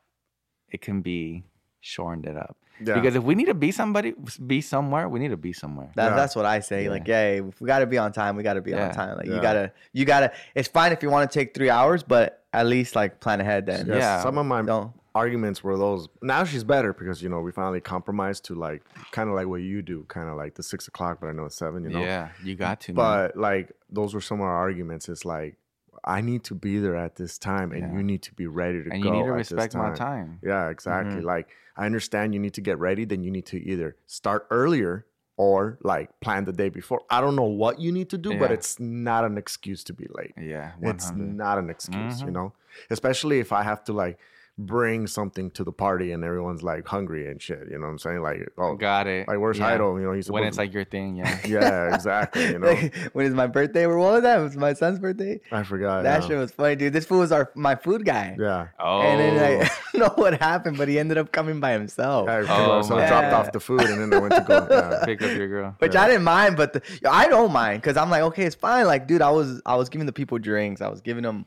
[0.69, 1.43] it can be
[1.81, 2.93] shortened it up Yeah.
[2.95, 4.13] because if we need to be somebody
[4.53, 6.15] be somewhere we need to be somewhere That, Yeah.
[6.15, 6.87] That's what I say.
[6.89, 8.35] Like, yeah, if we gotta be on time.
[8.37, 8.87] We gotta be Yeah.
[8.87, 9.17] on time.
[9.17, 9.35] Like, Yeah.
[9.35, 9.65] you gotta,
[9.97, 10.31] you gotta.
[10.55, 13.65] It's fine if you want to take three hours, but at least like plan ahead.
[13.65, 14.21] Then, Yes, Yeah.
[14.23, 14.91] Some of my Don't.
[15.15, 16.07] Arguments were those.
[16.21, 19.61] Now she's better because you know we finally compromised to like kind of like what
[19.61, 21.83] you do, kind of like the six o'clock, but I know it's seven.
[21.83, 22.01] You know.
[22.01, 22.95] yeah you got to man.
[22.95, 25.09] But like those were some of our arguments.
[25.09, 25.57] It's like
[26.03, 27.93] I need to be there at this time, and Yeah.
[27.93, 29.09] you need to be ready to and go.
[29.09, 31.17] And you need to respect my time Yeah, exactly.
[31.17, 31.25] Mm-hmm.
[31.27, 35.05] Like I understand you need to get ready, then you need to either start earlier
[35.37, 37.01] or like plan the day before.
[37.09, 40.07] I don't know what you need to do, but it's not an excuse to be
[40.11, 40.33] late.
[40.39, 42.33] yeah It's not an excuse, you Mhm.
[42.33, 42.53] know?
[42.89, 44.19] Especially if I have to like
[44.65, 47.67] bring something to the party and everyone's like hungry and shit.
[47.69, 48.21] You know what I'm saying?
[48.21, 49.77] Like, oh, got it like where's yeah.
[49.77, 49.99] Heido?
[49.99, 52.47] You know, he's when it's to- like your thing yeah yeah, exactly.
[52.47, 53.85] You know, Like, when is my birthday?
[53.85, 54.39] Or what was that?
[54.39, 55.39] It was my son's birthday.
[55.51, 56.03] I forgot.
[56.03, 56.27] That yeah.
[56.27, 56.93] shit was funny, dude.
[56.93, 58.35] This fool was our my food guy.
[58.39, 58.67] Yeah.
[58.79, 59.61] oh And then
[59.93, 62.29] I don't know what happened, but he ended up coming by himself.
[62.29, 64.67] I, Oh, so I dropped off the food and then I went to go.
[64.69, 65.05] Yeah.
[65.05, 68.09] pick up your girl Which I didn't mind, but the, I don't mind because I'm
[68.09, 68.85] like, okay, it's fine.
[68.85, 70.81] Like, dude, I was I was giving the people drinks.
[70.81, 71.45] I was giving them.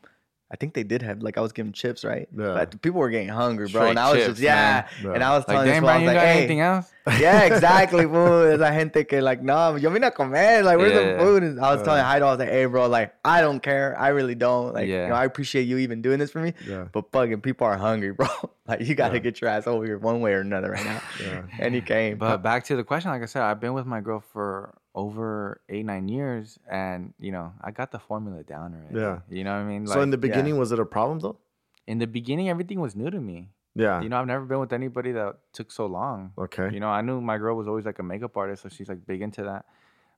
[0.55, 2.29] I think they did have like I was giving chips, right?
[2.31, 2.55] Yeah.
[2.55, 3.81] But people were getting hungry, bro.
[3.81, 4.87] Straight and I was chips, just yeah.
[5.03, 5.15] man.
[5.17, 6.61] And I was like telling this damn fool, I was you like, got hey, anything
[6.61, 8.45] else yeah, exactly, fool.
[8.53, 10.63] Esa gente que like, no, yo vine a comer.
[10.63, 11.15] Like, where's Yeah.
[11.15, 11.43] the food?
[11.43, 13.99] And I was telling Heido, I was like, hey, bro, like, I don't care.
[13.99, 14.73] I really don't.
[14.73, 15.03] Like, Yeah.
[15.03, 16.55] you know, I appreciate you even doing this for me.
[16.65, 16.87] Yeah.
[16.93, 18.29] But fucking people are hungry, bro.
[18.69, 21.03] like, you got to get your ass over here one way or another right now.
[21.21, 21.43] Yeah.
[21.59, 22.17] And he came.
[22.17, 25.61] But back to the question, like I said, I've been with my girl for over
[25.69, 28.95] eight, nine years, and you know, I got the formula down already.
[28.95, 29.19] Yeah.
[29.29, 29.87] You know what I mean?
[29.87, 30.29] So in the yeah.
[30.29, 31.39] beginning, was it a problem though?
[31.87, 33.51] in the beginning, everything was new to me.
[33.75, 34.01] Yeah.
[34.01, 36.33] You know, I've never been with anybody that took so long.
[36.39, 36.71] okay.
[36.73, 39.07] You know, I knew my girl was always like a makeup artist, so she's like
[39.07, 39.67] big into that.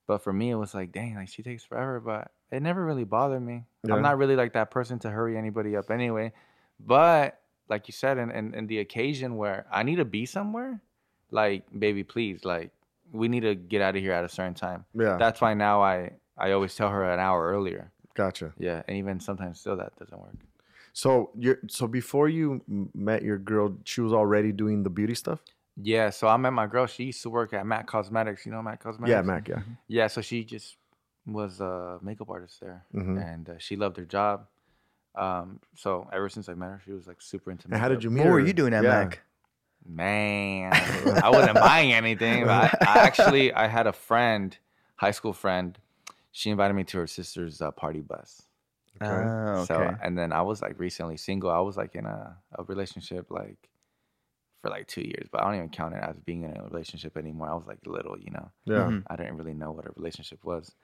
[0.06, 2.00] But for me, it was like, dang, like she takes forever.
[2.00, 3.64] But it never really bothered me.
[3.82, 3.94] Yeah.
[3.94, 6.32] I'm not really like that person to hurry anybody up anyway.
[6.78, 10.80] But like you said, in, in, in the occasion where I need to be somewhere,
[11.30, 12.70] like, baby, please, like,
[13.16, 14.84] we need to get out of here at a certain time.
[14.94, 15.16] yeah.
[15.18, 17.90] That's why now I, I always tell her an hour earlier.
[18.14, 18.52] gotcha.
[18.58, 18.82] Yeah.
[18.86, 20.34] And even sometimes still that doesn't work.
[20.92, 22.62] So you so before you
[22.94, 25.40] met your girl, she was already doing the beauty stuff.
[25.92, 26.08] Yeah.
[26.10, 26.86] So I met my girl.
[26.86, 28.46] She used to work at Mac Cosmetics.
[28.46, 29.10] You know Mac Cosmetics?
[29.14, 29.48] Yeah, Mac.
[29.48, 29.60] Yeah.
[29.88, 30.76] Yeah, so she just
[31.26, 33.20] was a makeup artist there, Mhm.
[33.32, 34.46] and uh, she loved her job.
[35.14, 37.66] Um, so ever since I met her, she was like super into.
[37.68, 38.32] And how did you meet what her?
[38.32, 38.90] were you doing at Yeah.
[39.04, 39.20] Mac?
[39.88, 40.72] Man,
[41.22, 42.44] I wasn't buying anything.
[42.44, 44.56] But I, I actually, I had a friend,
[44.96, 45.78] high school friend.
[46.32, 48.42] She invited me to her sister's uh, party bus.
[49.02, 49.06] Okay.
[49.06, 49.64] Ah, okay.
[49.66, 51.50] So, and then I was like recently single.
[51.50, 53.68] I was like in a, a relationship like
[54.62, 57.16] for like two years, but I don't even count it as being in a relationship
[57.16, 57.48] anymore.
[57.50, 58.50] I was like little, you know.
[58.64, 58.76] Yeah.
[58.88, 59.02] Mhm.
[59.08, 60.74] I didn't really know what a relationship was.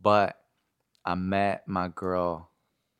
[0.00, 0.40] But
[1.04, 2.50] I met my girl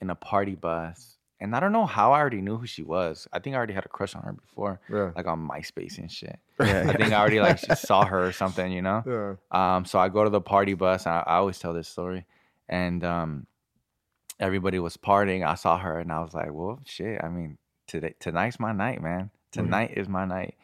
[0.01, 1.16] in a party bus.
[1.41, 3.29] And I don't know how I already knew who she was.
[3.33, 5.11] I think I already had a crush on her before, Yeah.
[5.15, 6.39] like on MySpace and shit.
[6.61, 9.03] Yeah, I think I already like saw her or something, you know?
[9.07, 9.77] Yeah.
[9.77, 11.05] Um, so I go to the party bus.
[11.05, 12.25] And I, I always tell this story,
[12.71, 13.47] and um,
[14.41, 15.47] everybody was partying.
[15.47, 17.23] I saw her, and I was like, "Well, shit.
[17.23, 19.31] I mean, today tonight's my night, man.
[19.53, 20.55] Tonight is my night."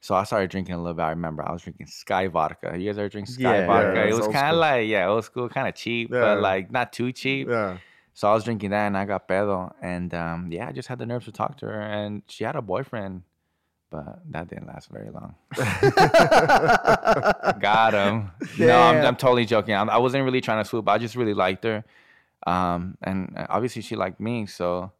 [0.00, 1.02] So I started drinking a little bit.
[1.02, 2.74] I remember I was drinking Skyy vodka.
[2.76, 3.92] You guys ever drink Skyy Yeah, vodka?
[4.00, 6.20] yeah, it was kind of like yeah, old school, kind of cheap, Yeah.
[6.20, 7.48] but like not too cheap.
[7.48, 7.76] Yeah.
[8.14, 10.98] So I was drinking that, and I got pedo, and um, yeah, I just had
[10.98, 13.22] the nerves to talk to her, and she had a boyfriend,
[13.90, 15.34] but that didn't last very long.
[17.60, 18.30] Got him.
[18.58, 19.74] No, I'm, I'm totally joking.
[19.74, 20.88] I'm, I wasn't really trying to swoop.
[20.88, 21.84] I just really liked her,
[22.46, 24.44] um, and uh, obviously she liked me.
[24.44, 24.92] So,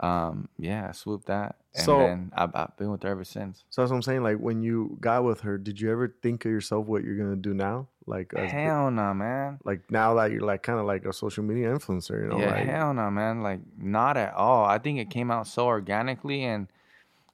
[0.00, 3.64] um, yeah, I swooped that, and So- then I've, I've been with her ever since.
[3.70, 4.22] So that's what I'm saying.
[4.22, 7.36] Like when you got with her, did you ever think of yourself what you're gonna
[7.36, 7.88] do now?
[8.06, 9.58] Like as, Hell no, man.
[9.64, 12.38] like now that you're like kind of like a social media influencer, you know?
[12.38, 13.42] yeah, like, hell no, man.
[13.42, 14.64] Like not at all.
[14.64, 16.68] I think it came out so organically, and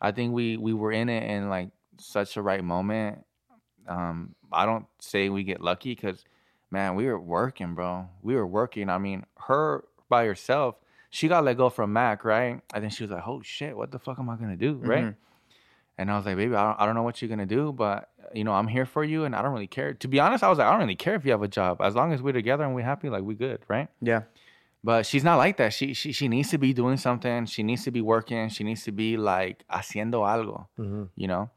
[0.01, 3.25] I think we we were in it in like such a right moment.
[3.87, 6.25] Um, I don't say we get lucky because,
[6.71, 8.09] man, we were working, bro.
[8.23, 8.89] We were working.
[8.89, 10.77] I mean, her by herself,
[11.13, 12.61] she got let go from Mac, right?
[12.75, 15.05] And then she was like, "Oh shit, what the fuck am I gonna do?" Right?
[15.05, 15.15] Mhm.
[15.99, 18.09] And I was like, "Baby, I don't, I don't know what you're gonna do, but
[18.35, 20.49] you know, I'm here for you, and I don't really care." To be honest, I
[20.49, 22.33] was like, "I don't really care if you have a job, as long as we're
[22.33, 24.23] together and we're happy, like we good, right?" yeah.
[24.85, 25.73] But she's not like that.
[25.75, 27.47] She she she needs to be doing something.
[27.47, 28.49] She needs to be working.
[28.49, 31.09] She needs to be like haciendo algo, Mhm.
[31.15, 31.51] you know.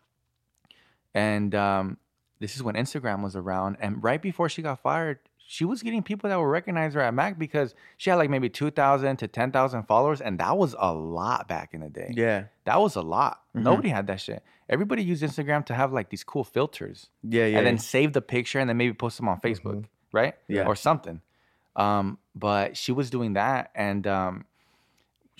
[1.13, 1.97] And um,
[2.39, 6.01] this is when Instagram was around, and right before she got fired, she was getting
[6.01, 9.27] people that would recognize her at Mac because she had like maybe two thousand to
[9.27, 12.11] ten thousand followers, and that was a lot back in the day.
[12.15, 12.45] Yeah.
[12.63, 13.41] that was a lot.
[13.55, 13.61] Mhm.
[13.63, 14.43] Nobody had that shit.
[14.67, 17.45] Everybody used Instagram to have like these cool filters Yeah.
[17.45, 17.57] Yeah.
[17.59, 17.81] and then yeah.
[17.81, 20.33] save the picture and then maybe post them on Facebook, right?
[20.47, 20.65] Yeah.
[20.65, 21.21] Or something.
[21.75, 24.45] Um, but she was doing that, and um,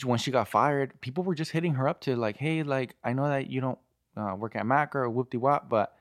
[0.04, 3.14] when she got fired, people were just hitting her up to like, hey, like I
[3.14, 3.80] know that you don't
[4.18, 5.96] uh, work at Mac or whoop de wop, but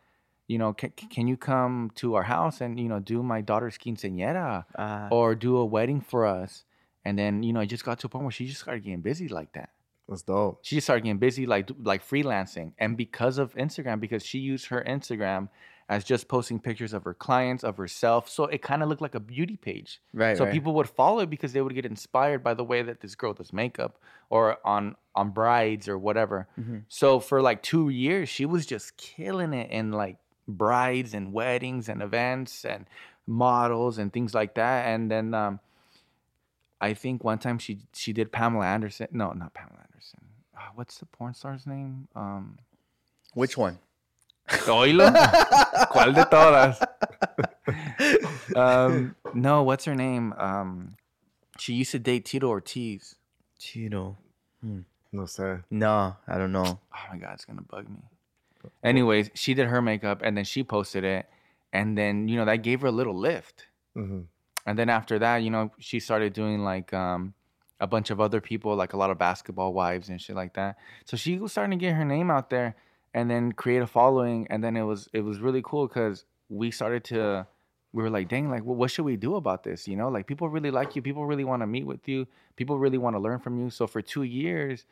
[0.46, 3.78] you know, can, can you come to our house and you know do my daughter's
[3.78, 6.64] quinceañera Ah, or do a wedding for us?
[7.04, 9.00] And then you know, it just got to a point where she just started getting
[9.02, 9.70] busy like that
[10.08, 10.60] That's dope.
[10.62, 14.66] she just started getting busy like like freelancing and because of instagram because she used
[14.66, 15.48] her instagram
[15.88, 19.14] as just posting pictures of her clients of herself so it kind of looked like
[19.14, 20.36] a beauty page right.
[20.38, 20.52] so right.
[20.52, 23.32] people would follow it because they would get inspired by the way that this girl
[23.34, 23.98] does makeup
[24.30, 26.84] or on on brides or whatever Mhm.
[26.88, 31.88] so for like two years she was just killing it and like brides and weddings
[31.88, 32.86] and events and
[33.26, 35.58] models and things like that and then um
[36.80, 40.20] i think one time she she did pamela anderson no not pamela anderson
[40.56, 42.58] Ah, what's the porn star's name um
[43.34, 43.78] Which one?
[44.68, 45.10] Oilo.
[45.90, 46.78] ¿Cuál de todas?
[48.54, 50.32] um, no, what's her name?
[50.38, 50.94] Um,
[51.58, 53.16] she used to date Tito Ortiz.
[53.58, 54.16] Chino.
[54.62, 55.64] No sé.
[55.70, 56.78] No, I don't know.
[56.92, 58.02] Oh my god, it's gonna bug me.
[58.82, 61.26] Anyways, she did her makeup and then she posted it,
[61.72, 63.66] and then you know that gave her a little lift.
[63.94, 64.22] hmm
[64.66, 67.34] And then after that, you know, she started doing like um,
[67.80, 70.76] a bunch of other people, like a lot of basketball wives and shit like that.
[71.04, 72.76] So she was starting to get her name out there,
[73.12, 74.46] and then create a following.
[74.50, 77.46] And then it was it was really cool because we started to
[77.92, 79.86] we were like, dang, like, well, what should we do about this?
[79.86, 82.78] You know, like people really like you, people really want to meet with you, people
[82.78, 83.70] really want to learn from you.
[83.70, 84.84] So for two years,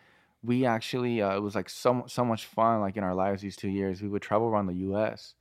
[0.42, 2.80] we actually uh, it was like so so much fun.
[2.80, 5.34] Like in our lives, these two years, we would travel around the U.S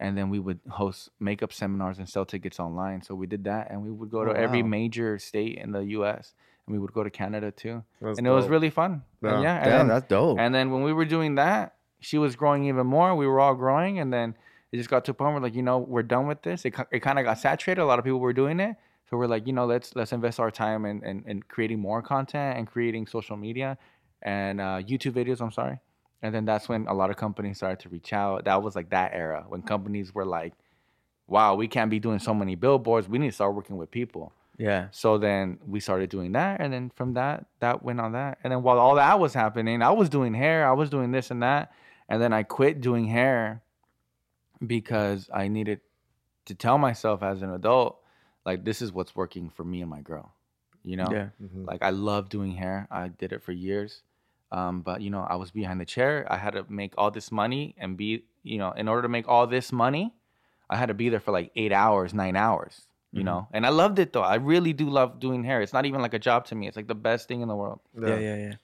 [0.00, 3.02] and then we would host makeup seminars and sell tickets online.
[3.02, 4.68] So we did that, and we would go to Oh, every wow.
[4.68, 6.34] major state in the U.S.
[6.66, 9.02] and we would go to Canada too, That's and it was really fun.
[9.22, 9.42] And Yeah.
[9.42, 10.38] yeah, and Damn, then, that's dope.
[10.38, 13.14] and then when we were doing that, she was growing even more.
[13.14, 14.36] We were all growing, and then
[14.72, 16.64] it just got to a point where like you know we're done with this.
[16.64, 17.80] It it kind of got saturated.
[17.80, 18.76] A lot of people were doing it,
[19.08, 22.02] so we're like you know let's let's invest our time in in, in creating more
[22.02, 23.78] content and creating social media
[24.24, 25.40] and uh, YouTube videos.
[25.40, 25.78] I'm sorry.
[26.22, 28.46] And then that's when a lot of companies started to reach out.
[28.46, 30.54] That was like that era when companies were like,
[31.26, 33.08] wow, we can't be doing so many billboards.
[33.08, 34.32] We need to start working with people.
[34.56, 34.88] yeah.
[34.90, 36.60] So then we started doing that.
[36.60, 38.38] And then from that, that went on that.
[38.42, 41.30] And then while all that was happening, I was doing hair, I was doing this
[41.30, 41.72] and that.
[42.08, 43.62] And then I quit doing hair
[44.66, 45.80] because I needed
[46.46, 47.98] to tell myself as an adult,
[48.44, 50.32] like, this is what's working for me and my girl.
[50.82, 51.08] You know?
[51.10, 51.28] Yeah.
[51.42, 51.66] Mhm.
[51.66, 52.86] Like I love doing hair.
[52.90, 54.02] I did it for years.
[54.52, 56.26] Um, but you know, I was behind the chair.
[56.30, 59.26] I had to make all this money and be, you know, in order to make
[59.28, 60.14] all this money,
[60.70, 63.24] I had to be there for like eight hours, nine hours, you Mhm.
[63.24, 63.48] know.
[63.52, 64.22] And I loved it though.
[64.22, 65.60] I really do love doing hair.
[65.60, 66.68] It's not even like a job to me.
[66.68, 67.80] It's like the best thing in the world.
[67.98, 68.18] Yeah.
[68.18, 68.36] Yeah.
[68.36, 68.54] Yeah.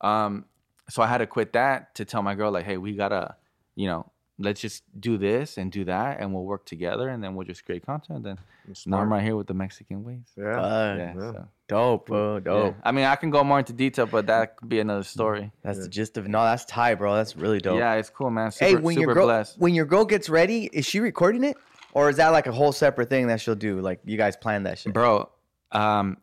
[0.00, 0.44] Um,
[0.88, 3.36] so I had to quit that to tell my girl like, hey, we gotta,
[3.76, 7.34] you know, let's just do this and do that, and we'll work together, and then
[7.34, 8.22] we'll just create content.
[8.22, 8.38] Then
[8.86, 10.30] now I'm right here with the Mexican ways.
[10.36, 10.60] Yeah.
[10.60, 11.32] Uh, Yeah, yeah.
[11.32, 12.34] so, Dope, bro.
[12.34, 12.40] yeah.
[12.40, 12.76] Dope.
[12.84, 15.50] I mean, I can go more into detail, but that could be another story.
[15.62, 16.28] That's the gist of it.
[16.28, 17.14] No, that's tight, bro.
[17.14, 17.78] That's really dope.
[17.78, 18.52] Yeah, it's cool, man.
[18.52, 19.58] Super, hey, when super your girl blessed.
[19.58, 21.56] when your girl gets ready, is she recording it,
[21.92, 23.80] or is that like a whole separate thing that she'll do?
[23.80, 25.28] Like you guys plan that shit, bro
[25.72, 26.16] um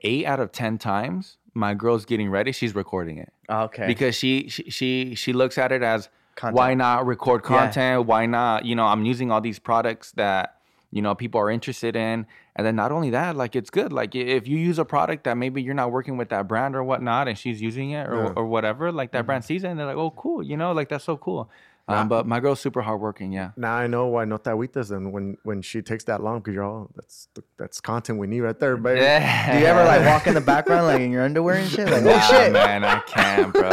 [0.00, 3.86] eight out of ten times my girl's getting ready she's recording it Okay.
[3.86, 6.08] because she, she she she looks at it as
[6.40, 6.56] Content.
[6.56, 7.48] why not record Yeah.
[7.58, 10.56] content why not you know i'm using all these products that
[10.90, 12.26] you know people are interested in
[12.56, 15.36] and then not only that like it's good like if you use a product that
[15.36, 18.32] maybe you're not working with that brand or whatnot and she's using it or, Yeah.
[18.36, 19.16] or whatever like Mm-hmm.
[19.18, 21.50] that brand sees it and they're like oh cool you know like that's so cool
[21.98, 25.12] um, but my girl's super hardworking yeah Now I know why not that agüitas and
[25.12, 27.28] when when she takes that long because you're all that's
[27.58, 29.00] that's content we need right there, baby.
[29.00, 31.86] do you ever like walk in the background like in your underwear and shit?
[31.90, 33.68] Like, oh Nah, shit, man i can't bro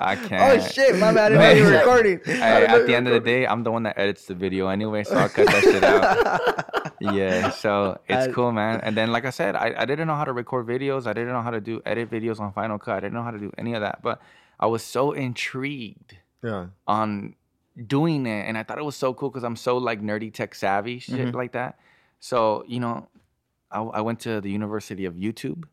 [0.00, 1.32] i can't oh shit, my bad.
[1.32, 1.78] I didn't know you were Man.
[1.80, 2.20] recording.
[2.24, 5.04] Hey, at the end of the day, I'm the one that edits the video anyway,
[5.04, 6.64] so I'll cut that shit out.
[7.00, 8.80] Yeah, so it's I- cool, man.
[8.82, 11.06] And then, like I said, I, I didn't know how to record videos.
[11.06, 12.96] I didn't know how to do edit videos on Final Cut.
[12.96, 14.20] I didn't know how to do any of that, but
[14.58, 16.66] I was so intrigued Yeah.
[16.86, 17.34] on
[17.86, 20.54] doing it, and I thought it was so cool because I'm so like nerdy tech
[20.54, 21.36] savvy shit Mm-hmm.
[21.36, 21.78] like that.
[22.20, 23.08] So you know,
[23.70, 25.64] I, I went to the University of YouTube,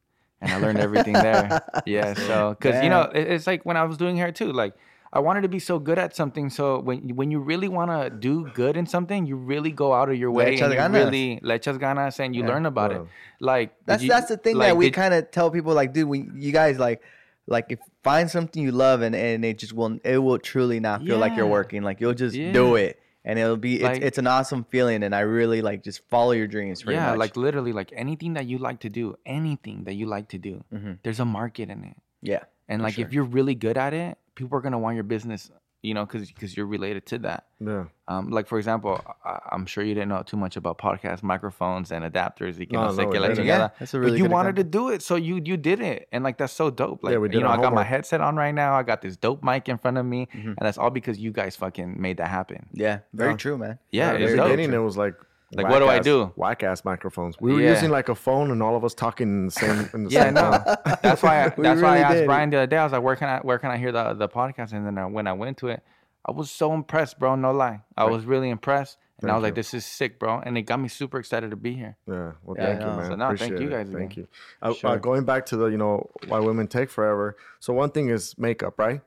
[0.41, 1.61] and I learned everything there.
[1.85, 4.73] Yeah, so because you know, it- it's like when I was doing hair too, like.
[5.13, 6.49] I wanted to be so good at something.
[6.49, 10.09] So when when you really want to do good in something, you really go out
[10.09, 12.49] of your way and you really le echas ganas and you Yeah.
[12.49, 13.01] learn about it.
[13.39, 16.09] Like That's you- that's the thing like, that we kind of tell people like, dude,
[16.09, 17.01] we you guys like
[17.47, 21.03] like if find something you love and and it just will it will truly not
[21.03, 21.83] feel like you're working.
[21.83, 22.99] Like you'll just do it.
[23.27, 26.31] And it'll be Like- it's, it's an awesome feeling, and I really like just follow
[26.33, 26.83] your dreams.
[26.87, 27.17] Yeah, much.
[27.17, 30.63] like literally, like anything that you like to do, anything that you like to do,
[30.71, 30.99] Mhm.
[31.01, 31.97] there's a market in it.
[32.21, 33.05] yeah, And like sure.
[33.05, 35.49] if you're really good at it, people are gonna want your business,
[35.85, 37.45] you know, because because you're related to that.
[37.59, 37.85] Yeah.
[38.07, 41.91] Um, like for example, I, I'm sure you didn't know too much about podcast microphones
[41.91, 42.57] and adapters.
[42.59, 43.45] Y que No, no, sé no, we qué la didn't.
[43.45, 44.63] Yeah, that's a really but you wanted example.
[44.63, 47.03] to do it, so you you did it, and like that's so dope.
[47.03, 48.75] Like Yeah, we did you know, our I got my headset on right now.
[48.75, 50.47] I got this dope mic in front of me, Mm-hmm.
[50.57, 52.65] and that's all because you guys fucking made that happen.
[52.73, 53.37] yeah, very Yeah.
[53.37, 53.79] true, man.
[53.91, 54.49] Yeah, At it's the dope.
[54.49, 55.15] beginning, it was like.
[55.53, 56.33] Like, what do I do?
[56.35, 57.39] Whack ass microphones.
[57.39, 57.69] We were Yeah.
[57.71, 59.89] using like a phone, and all of us talking in the same.
[59.93, 60.51] In the Yeah, same no.
[61.01, 61.45] That's why.
[61.45, 62.25] I, that's why I asked did.
[62.25, 62.77] Brian the other day.
[62.77, 63.39] I was like, "Where can I?
[63.39, 65.83] Where can I hear the the podcast?" And then I, when I went to it,
[66.25, 67.35] I was so impressed, bro.
[67.35, 70.41] No lie, I was really impressed, and I Thank was like, "This is sick, bro,"
[70.43, 71.95] and it got me super excited to be here.
[72.07, 72.31] Yeah.
[72.43, 73.09] Well, thank I you, man.
[73.11, 73.71] So, no, thank you it.
[73.71, 74.27] guys Thank you.
[74.61, 74.89] Uh, Sure.
[74.91, 77.37] uh, going back to the, you know, why women take forever.
[77.59, 79.01] So one thing is makeup, right?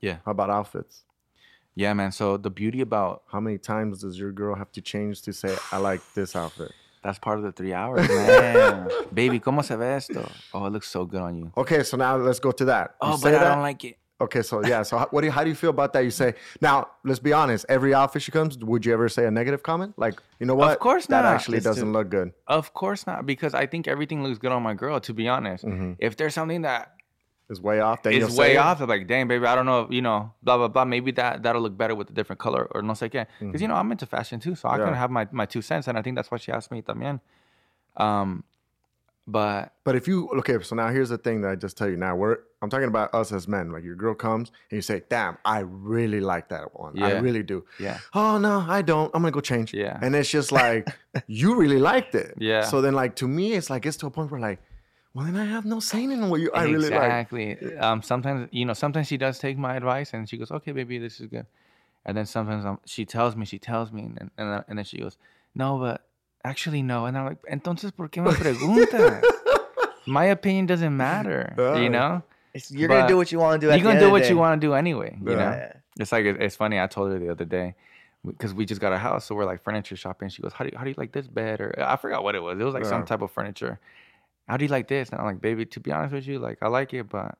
[0.00, 1.04] Yeah, How about outfits?
[1.74, 2.12] Yeah, man.
[2.12, 5.56] So the beauty about How many times does your girl have to change to say,
[5.72, 6.72] "I like this outfit"?
[7.02, 8.06] that's part of the three hours,
[8.36, 8.88] man.
[9.12, 10.30] Baby, cómo se ve esto?
[10.54, 11.52] Oh, it looks so good on you.
[11.56, 12.94] Okay, so now let's go to that.
[13.02, 13.48] You Oh, say but I that?
[13.54, 13.96] don't like it.
[14.20, 16.04] Okay, so yeah, so how, what do you, how do you feel about that?
[16.04, 17.66] You say now, let's be honest.
[17.68, 19.94] Every outfit she comes, would you ever say a negative comment?
[19.96, 20.70] Like, you know what?
[20.74, 21.34] Of course That not.
[21.34, 22.32] actually It's doesn't to- look good.
[22.46, 25.00] Of course not, because I think everything looks good on my girl.
[25.00, 25.94] To be honest, Mm-hmm.
[25.98, 26.92] if there's something that
[27.50, 28.00] It's way off.
[28.04, 28.80] You'll is way off.
[28.80, 30.84] I'm like, dang, baby, I don't know, if, you know, blah blah blah.
[30.86, 33.26] Maybe that that'll look better with a different color or no sé qué.
[33.40, 34.80] Because you know, I'm into fashion too, so I Mm-hmm.
[34.80, 34.86] Yeah.
[34.86, 37.20] can have my my two cents, and I think that's why she asked me también.
[37.96, 38.44] Um,
[39.26, 41.96] but But if you okay, so now here's the thing that I just tell you.
[41.96, 43.70] Now we're I'm talking about us as men.
[43.70, 47.00] Like your girl comes and you say, "Damn, I really like that one.
[47.02, 47.98] I really do." Yeah.
[48.14, 49.10] Oh no, I don't.
[49.14, 49.72] I'm gonna go change.
[49.74, 49.98] Yeah.
[50.02, 50.88] And it's just like
[51.28, 52.34] you really liked it.
[52.38, 52.62] Yeah.
[52.64, 54.60] So then, like to me, it's like it's to a point where like,
[55.14, 56.50] well, then I have no say in what you.
[56.52, 56.92] I really like.
[57.28, 57.76] exactly.
[57.78, 60.98] Um, sometimes you know, sometimes she does take my advice, and she goes, "Okay, baby,
[60.98, 61.46] this is good."
[62.04, 64.84] And then sometimes um, she tells me, she tells me, and and, then- and then
[64.84, 65.16] she goes,
[65.54, 66.04] "No, but
[66.44, 69.22] actually no." And I'm like, "Entonces, ¿por qué me preguntas?"
[70.06, 71.76] my opinion doesn't matter, Yeah.
[71.76, 72.22] you know.
[72.54, 73.72] It's, you're gonna do what you want to do.
[73.72, 75.36] You're gonna do of the what you want to do anyway, you know.
[75.36, 75.72] Yeah.
[75.98, 76.80] It's like it- it's funny.
[76.80, 77.74] I told her the other day
[78.26, 80.28] because we just got a house, so we're like furniture shopping.
[80.28, 82.34] She goes, "How do you, how do you like this bed?" Or I forgot what
[82.34, 82.58] it was.
[82.58, 83.78] It was like some type of furniture.
[84.48, 85.10] How do you like this?
[85.10, 87.38] And I'm like, "Baby, to be honest with you, like I like it, but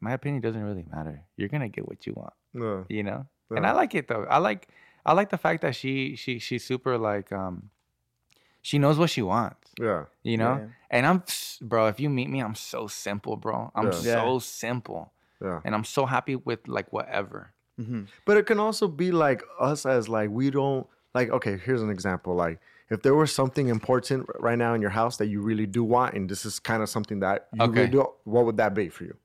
[0.00, 1.22] my opinion doesn't really matter.
[1.36, 2.84] You're gonna get what you want, Yeah.
[2.88, 4.24] you know." And I like it though.
[4.24, 4.68] I like
[5.06, 7.70] I like the fact that she she she's super like um
[8.62, 10.06] she knows what she wants Yeah.
[10.22, 10.66] you know Yeah.
[10.90, 11.22] and i'm
[11.60, 14.00] bro if you meet me i'm so simple bro i'm Yeah.
[14.02, 14.14] Yeah.
[14.24, 15.12] so simple
[15.42, 15.60] Yeah.
[15.64, 18.06] and i'm so happy with like whatever Mhm.
[18.24, 21.28] But it can also be like us as like we don't like.
[21.30, 22.32] Okay, here's an example.
[22.36, 22.60] Like
[22.90, 26.14] if there was something important right now in your house that you really do want,
[26.14, 27.90] and this is kind of something that you really Okay.
[27.92, 29.16] do, what would that be for you?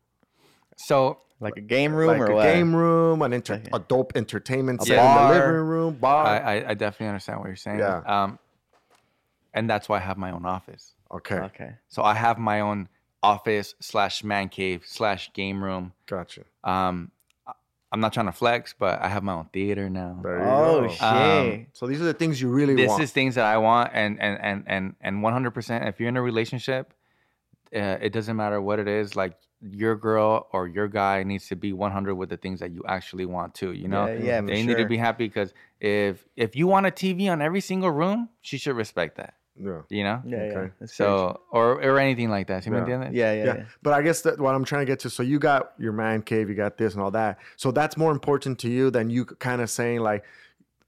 [0.78, 2.43] so Like a game room like or a what?
[2.43, 6.26] game room, an inter- Like- a dope entertainment A set in the living room, bar.
[6.26, 8.01] I, I i definitely understand what you're saying Yeah.
[8.05, 8.39] um
[9.53, 11.39] and that's why i have my own office okay.
[11.49, 11.72] Okay.
[11.89, 12.88] so i have my own
[13.24, 15.91] office slash man cave slash game room.
[16.05, 16.43] Gotcha.
[16.64, 17.18] Um, I-
[17.92, 20.20] I'm not trying to flex, but I have my own theater now.
[20.22, 20.88] There you Oh go.
[20.90, 21.02] shit.
[21.02, 22.78] Um, So these are the things you really want.
[22.78, 23.04] this want.
[23.04, 25.52] is things that I want, and and and and and 100.
[25.52, 26.94] percent If you're in a relationship,
[27.76, 29.16] uh, it doesn't matter what it is.
[29.16, 32.84] Like your girl or your guy needs to be 100 with the things that you
[32.88, 33.72] actually want to.
[33.74, 36.86] You know, Yeah, yeah, for they need to be happy because if if you want
[36.86, 39.34] a TV on every single room, she should respect that.
[39.62, 39.82] Yeah.
[39.89, 40.57] You know, yeah, yeah.
[40.57, 40.72] Okay.
[40.80, 42.64] That's so or or anything like that.
[42.64, 42.84] ¿Sí me Yeah.
[42.86, 43.10] entiendes?
[43.14, 43.55] yeah, yeah, yeah.
[43.57, 43.64] yeah.
[43.84, 45.10] But I guess that what I'm trying to get to.
[45.10, 47.38] So you got your man cave, you got this and all that.
[47.57, 50.24] So that's more important to you than you kind of saying like,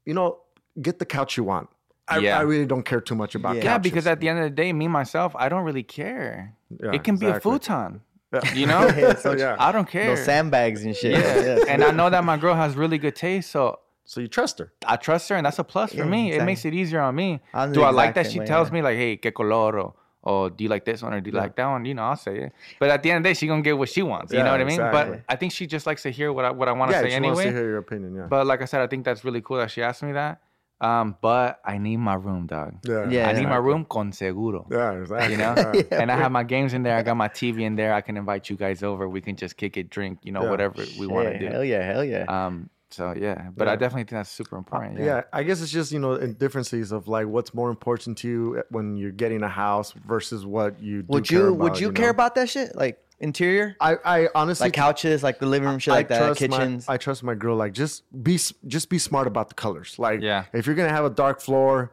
[0.06, 0.38] you know,
[0.80, 1.68] get the couch you want.
[2.08, 2.38] I, Yeah.
[2.38, 3.62] I really don't care too much about Yeah.
[3.64, 3.82] Yeah, couches.
[3.92, 6.54] because at the end of the day, me myself, I don't really care.
[6.82, 8.00] Yeah, it can be a futon.
[8.32, 8.54] Yeah.
[8.54, 9.56] You know, Yeah, so Yeah.
[9.58, 10.06] I don't care.
[10.06, 11.12] No sandbags and shit.
[11.12, 11.58] Yeah.
[11.68, 14.72] and I know that my girl has really good taste, so So you trust her.
[14.86, 16.32] I trust her, and that's a plus for Yeah, me.
[16.32, 17.40] It makes it easier on me.
[17.54, 18.74] I'm Do I like that she way, tells yeah.
[18.74, 21.36] me like, "Hey, qué color?" Or, or "Do you like this one?" or "Do you
[21.36, 22.52] like that one?" You know, I'll say it.
[22.80, 24.32] But at the end of the day, she gonna get what she wants.
[24.32, 24.80] You know what I mean?
[24.80, 25.16] exactly.
[25.18, 27.02] But I think she just likes to hear what I what I want to yeah,
[27.02, 28.14] say she wants to hear your opinion.
[28.16, 28.26] Yeah.
[28.28, 30.40] But like I said, I think that's really cool that she asked me that.
[30.80, 32.74] Um, but I need my room, dog.
[32.84, 33.08] yeah.
[33.08, 33.28] Yeah.
[33.28, 34.66] I need my room con seguro.
[34.68, 35.30] Yeah, exactly.
[35.30, 35.54] You know,
[35.92, 36.02] Yeah.
[36.02, 36.96] and I have my games in there.
[36.96, 37.94] I got my TV in there.
[37.94, 39.08] I can invite you guys over.
[39.08, 40.50] We can just kick it, drink, you know, Yeah.
[40.50, 41.46] whatever we want to do.
[41.46, 42.24] Hell yeah, hell yeah.
[42.26, 44.98] Um, so yeah, but I definitely think that's super uh, important.
[44.98, 45.04] yeah.
[45.04, 45.22] Yeah.
[45.32, 48.56] I guess it's just you know in differences of like what's more important to you
[48.58, 51.80] uh, when you're getting a house versus what you do would care you about, would
[51.80, 52.10] you, care know?
[52.10, 52.74] about that shit?
[52.76, 53.76] Like interior?
[53.80, 56.46] I I honestly Like couches, like the living room shit I like that, trust my-
[56.48, 56.88] kitchens.
[56.88, 57.56] I trust my girl.
[57.56, 59.98] Like just be just be smart about the colors.
[59.98, 60.44] Like Yeah.
[60.52, 61.92] if you're gonna have a dark floor,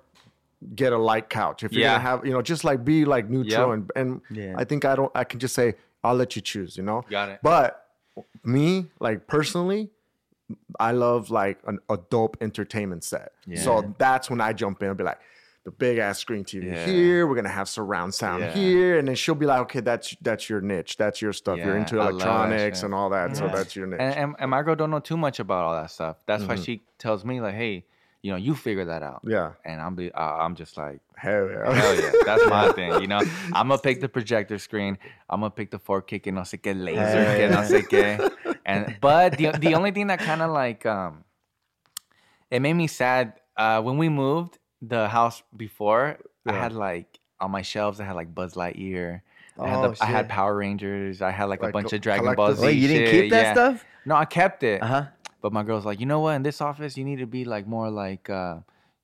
[0.76, 1.64] get a light couch.
[1.64, 1.94] If you're Yeah.
[1.94, 3.74] gonna have you know just like be like neutral Yep.
[3.76, 4.56] and and Yeah.
[4.58, 6.76] I think I don't I can just say I'll let you choose.
[6.78, 7.04] You know.
[7.10, 7.40] Got it.
[7.44, 7.86] But
[8.44, 9.92] me like personally.
[10.80, 13.32] I love like an, a dope entertainment set.
[13.56, 15.20] So that's when I jump in and be like,
[15.66, 16.86] the big ass screen TV Yeah.
[16.86, 17.28] here.
[17.28, 18.54] We're gonna have surround sound Yeah.
[18.54, 21.58] here, and then she'll be like, okay, that's that's your niche, that's your stuff.
[21.60, 24.00] You're into I that electronics and all that, so that's your niche.
[24.00, 26.18] And, and and my girl don't know too much about all that stuff.
[26.26, 26.50] That's Mm-hmm.
[26.54, 27.86] why she tells me like, hey,
[28.22, 29.22] you know, you figure that out.
[29.26, 33.02] yeah, And I'm be, uh, I'm just like, hell yeah, hell yeah, that's my thing.
[33.02, 33.20] You know,
[33.54, 34.98] I'm gonna pick the projector screen.
[35.30, 37.68] I'm gonna pick the 4K que no sé qué laser, Hell que no yeah.
[37.68, 38.56] sé qué.
[38.66, 41.24] And but the the only thing that kind of like um,
[42.52, 46.18] it made me sad uh when we moved the house before.
[46.46, 49.22] I had like on my shelves, I had like Buzz Lightyear.
[49.60, 50.30] I had, Oh, the, I had.
[50.30, 51.22] Power Rangers.
[51.22, 52.64] I had like, Like a bunch of Dragon Ball Z.
[52.66, 53.54] Wait, you didn't shit, keep that yeah.
[53.54, 53.86] stuff?
[54.06, 54.82] No, I kept it.
[54.82, 55.06] Uh huh.
[55.42, 56.32] But my girl's like, you know what?
[56.36, 58.58] In this office, you need to be like more like, uh,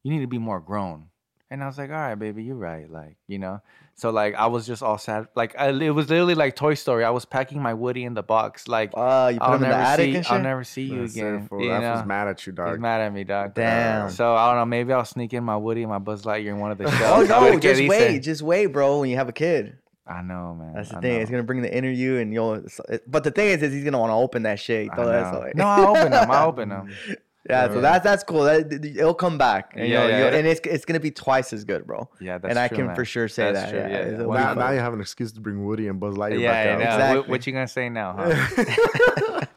[0.04, 1.06] you need to be more grown.
[1.52, 2.90] And I was like, all right, baby, you're right.
[2.92, 3.62] Like, you know.
[3.94, 5.28] So like, I was just all sad.
[5.36, 7.06] Like, I, it was literally like Toy Story.
[7.06, 8.68] I was packing my Woody in the box.
[8.68, 10.82] Like, Uh, you put I'll them in the never attic see, and I'll never see
[10.82, 11.48] you That's again.
[11.48, 11.62] fool.
[11.62, 11.92] you That know?
[11.94, 12.80] was mad at you, He's dog.
[12.82, 13.54] mad at me, dog.
[13.54, 14.10] Damn.
[14.10, 14.66] So I don't know.
[14.66, 16.90] Maybe I'll sneak in my Woody and my Buzz Lightyear in one of the Oh
[16.90, 17.30] shelves.
[17.30, 19.00] A no, just wait, just wait, bro.
[19.02, 19.78] When you have a kid,
[20.08, 20.74] I know, man.
[20.76, 21.14] that's the I thing.
[21.16, 21.20] know.
[21.22, 22.64] It's gonna bring the inner you, and you'll.
[23.08, 24.90] But the thing is, is he's gonna want to open that shit.
[24.92, 25.64] I Throw that know.
[25.64, 26.32] No, I open them.
[26.32, 26.90] I open them.
[27.48, 28.42] Yeah, so that's that's cool.
[28.46, 30.36] That, it'll come back, and, Yeah, yeah, yeah.
[30.36, 32.10] and it's it's gonna be twice as good, bro.
[32.20, 32.96] Yeah, that's and I true, can man.
[32.96, 33.70] for sure say That's that.
[33.70, 34.26] true, Yeah, yeah, yeah.
[34.26, 36.68] Well, Now, now you have an excuse to bring Woody and Buzz Lightyear Yeah, back
[36.68, 36.82] I out.
[36.96, 37.20] Exactly.
[37.20, 38.16] What, what you gonna say now?
[38.18, 39.42] Huh?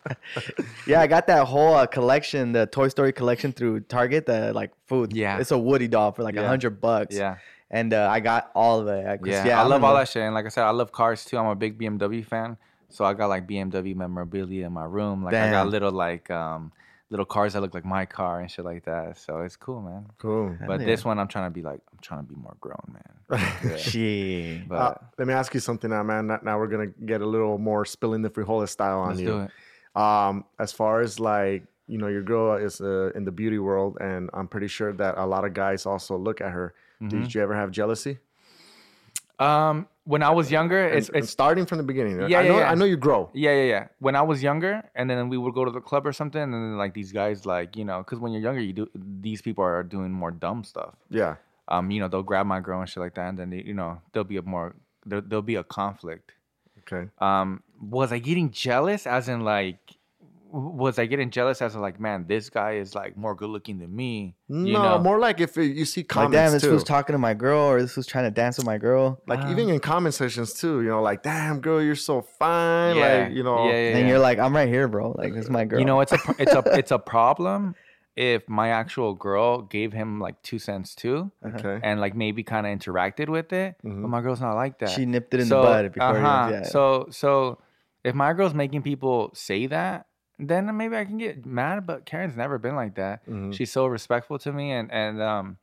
[0.87, 4.27] Yeah, I got that whole uh, collection, the Toy Story collection through Target.
[4.27, 5.15] The like food.
[5.15, 5.39] Yeah.
[5.39, 6.49] it's a Woody doll for like a Yeah.
[6.49, 7.17] hundred bucks.
[7.17, 7.37] yeah.
[7.71, 9.05] And uh, I got all of it.
[9.21, 10.23] 'cause, Yeah, I I'm love all the- that shit.
[10.23, 11.37] And like I said, I love cars too.
[11.39, 12.57] I'm a big BMW fan.
[12.91, 15.23] So I got like BMW memorabilia in my room.
[15.25, 16.73] Like I got little like um
[17.11, 19.17] little cars that look like my car and shit like that.
[19.19, 20.07] So it's cool, man.
[20.19, 20.57] Cool.
[20.67, 20.87] But yeah.
[20.87, 23.13] this one I'm trying to be like I'm trying to be more grown, man.
[23.65, 23.77] Yeah.
[23.89, 24.69] Shit.
[24.69, 26.27] But Uh, let me ask you something now, man.
[26.29, 29.27] Now- Now we're gonna get a little more spilling the frijoles style on let's you.
[29.27, 29.51] do it.
[30.01, 33.97] Um, as far as like you know, your girl is uh, in the beauty world,
[34.01, 36.75] and I'm pretty sure that a lot of guys also look at her.
[37.03, 37.23] Mm-hmm.
[37.23, 38.19] Did you ever have jealousy?
[39.39, 42.17] Um when I was younger, it's it's starting from the beginning.
[42.19, 42.59] Yeah, I yeah, know.
[42.59, 42.71] yeah.
[42.71, 43.31] I know you grow.
[43.35, 43.89] Yeah, yeah, yeah.
[43.99, 46.53] When I was younger, and then we would go to the club or something, and
[46.55, 49.63] then like these guys, like you know, because when you're younger, you do these people
[49.63, 50.95] are doing more dumb stuff.
[51.11, 51.37] Yeah.
[51.69, 53.75] Um, you know, they'll grab my girl and shit like that, and then they, you
[53.75, 54.75] know, there'll be a more
[55.05, 56.33] there, there'll be a conflict.
[56.81, 57.11] Okay.
[57.19, 59.07] Um, was I getting jealous?
[59.07, 59.79] As in, like,
[60.51, 61.61] was I getting jealous?
[61.61, 64.35] As in, like, man, this guy is like more good looking than me.
[64.49, 64.99] You no, know?
[64.99, 66.73] more like if you see Like, comments damn, this too.
[66.73, 69.21] was talking to my girl, or this was trying to dance with my girl.
[69.27, 69.51] like Ah.
[69.51, 70.81] even in comment sections too.
[70.83, 72.97] You know, like damn girl, you're so fine.
[72.97, 73.67] Yeah, Like you know.
[73.67, 74.09] yeah, yeah, And yeah.
[74.09, 75.13] you're like, I'm right here, bro.
[75.17, 75.79] Like, this is my girl.
[75.81, 77.75] You know, it's a it's a it's a problem
[78.17, 81.31] if my actual girl gave him like two cents too.
[81.47, 81.79] Okay.
[81.85, 83.77] and like maybe kind of interacted with it.
[83.85, 84.03] Mhm.
[84.03, 84.89] But my girl's not like that.
[84.89, 86.17] she nipped it in so, the bud before.
[86.17, 86.49] uh-huh.
[86.53, 86.63] yeah.
[86.65, 87.59] So so
[88.03, 90.07] if my girl's making people say that,
[90.39, 91.87] then maybe I can get mad.
[91.87, 93.27] But Karen's never been like that.
[93.27, 93.53] Mhm.
[93.55, 95.59] She's so respectful to me, and and um.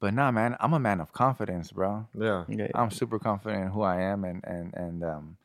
[0.00, 2.06] but nah, man, I'm a man of confidence, bro.
[2.18, 2.44] Yeah.
[2.50, 2.70] Okay.
[2.74, 5.36] I'm super confident in who I am and and and um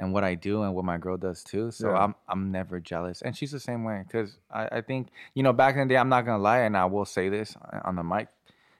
[0.00, 1.70] and what I do and what my girl does too.
[1.70, 2.04] So Yeah.
[2.04, 4.04] I'm I'm never jealous, and she's the same way.
[4.10, 6.76] Cause I I think you know back in the day, I'm not gonna lie, and
[6.76, 8.28] I will say this on the mic.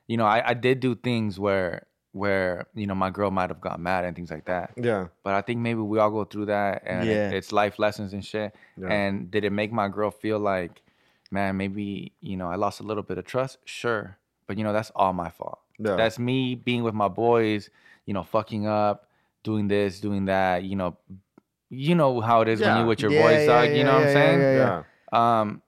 [0.06, 3.60] You know, I I did do things where where you know my girl might have
[3.60, 4.72] got mad and things like that.
[4.76, 5.06] Yeah.
[5.22, 7.30] But I think maybe we all go through that, and it- Yeah.
[7.30, 8.54] it's life lessons and shit.
[8.76, 8.88] Yeah.
[8.88, 10.82] And did it make my girl feel like,
[11.30, 13.58] man, maybe you know I lost a little bit of trust?
[13.64, 15.60] Sure, but you know that's all my fault.
[15.78, 15.96] Yeah.
[15.96, 17.70] That's me being with my boys,
[18.06, 19.06] you know, fucking up,
[19.44, 20.64] doing this, doing that.
[20.64, 20.96] You know,
[21.70, 23.68] you know how it is when you with your Yeah, boys, yeah, dog.
[23.70, 24.40] yeah, you know what I'm saying?
[24.40, 24.82] yeah,
[25.12, 25.40] Yeah.
[25.40, 25.62] Um.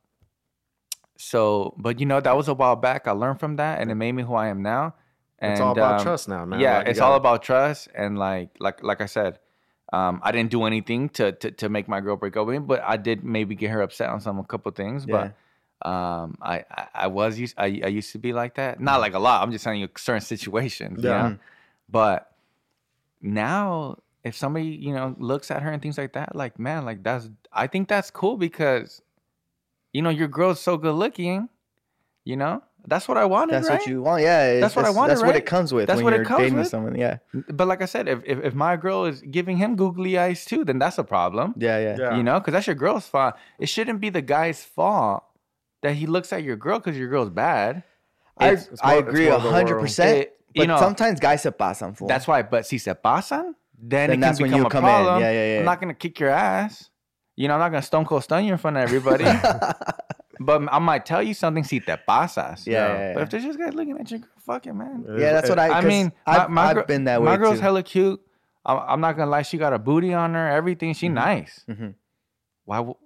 [1.17, 3.07] So, but you know that was a while back.
[3.07, 4.95] I learned from that, and it made me who I am now.
[5.43, 6.61] And, It's all about um, trust now, man.
[6.61, 9.39] yeah, Like, you it's all gotta- about trust and like like like I said,
[9.93, 12.61] um, I didn't do anything to, to to make my girl break up with me,
[12.61, 15.05] but I did maybe get her upset on some a couple things.
[15.05, 15.35] But
[15.85, 18.81] um, I, I I was used I, I used to be like that.
[18.81, 19.43] Not like a lot.
[19.43, 21.03] I'm just telling you certain situations.
[21.03, 21.11] Yeah.
[21.31, 21.35] Yeah.
[21.91, 22.31] But
[23.21, 27.03] now, if somebody you know looks at her and things like that, like man, like
[27.03, 29.03] that's I think that's cool because
[29.93, 31.49] you know your girl's so good looking.
[32.25, 33.55] You know, that's what I wanted.
[33.55, 33.79] That's right?
[33.81, 34.23] what you want.
[34.23, 34.47] Yeah.
[34.47, 36.25] it's- That's what I wanted, That's what it comes with That's when what it you're
[36.27, 36.69] comes dating with.
[36.69, 36.95] someone.
[36.97, 37.19] Yeah.
[37.49, 40.65] But like I said, if, if if my girl is giving him googly eyes too,
[40.65, 41.55] then that's a problem.
[41.57, 41.79] Yeah.
[41.79, 41.97] Yeah.
[41.99, 42.17] Yeah.
[42.17, 43.35] You know, because that's your girl's fault.
[43.59, 45.25] It shouldn't be the guy's fault
[45.83, 47.83] that he looks at your girl because your girl's bad.
[48.39, 50.19] I, It's- it's I more- it's agree a hundred percent.
[50.19, 52.09] It- you But know- sometimes guys se pasan fool.
[52.09, 52.43] That's why.
[52.43, 54.91] But si se pasan, then, Then it can that's when become you a come in.
[54.91, 55.21] problem.
[55.23, 55.59] Yeah, yeah, yeah.
[55.61, 56.91] I'm not gonna kick your ass.
[57.37, 59.25] You know, I'm not gonna stone cold stun you in front of everybody.
[60.41, 61.65] but I might tell you something.
[61.65, 62.67] Si te pasas.
[62.67, 63.15] Yeah, yeah, yeah.
[63.15, 65.05] But if there's just guys looking at you, fuck it, man.
[65.19, 65.67] Yeah, that's what I.
[65.69, 67.63] I 'cause mean, I've, my, my I've girl- been that way My girl's too.
[67.63, 68.21] hella cute.
[68.65, 69.43] I'm, I'm not gonna lie.
[69.43, 70.49] She got a booty on her.
[70.49, 70.95] Everything.
[70.95, 71.65] She nice.
[71.69, 71.95] Mhm.
[72.65, 72.77] Why?
[72.79, 72.97] w-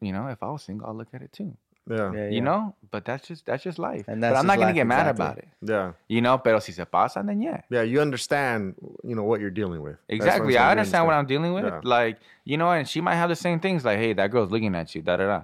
[0.00, 1.56] You know, if I was single, I'd look at it too.
[1.88, 2.12] Yeah.
[2.14, 4.08] Yeah, You know, but that's just that's just life.
[4.08, 5.24] And but I'm not gonna life, get mad exactly.
[5.24, 5.48] about it.
[5.60, 5.92] Yeah.
[6.08, 7.60] You know, pero si se pasa, then yeah.
[7.68, 7.82] Yeah.
[7.82, 9.96] You understand, you know, what you're dealing with.
[10.08, 10.56] That's what I'm Exactly.
[10.56, 11.64] I you understand what I'm dealing with.
[11.64, 11.80] Yeah.
[11.84, 13.84] Like, you know, and she might have the same things.
[13.84, 15.02] Like, hey, that girl's looking at you.
[15.02, 15.42] Da da da.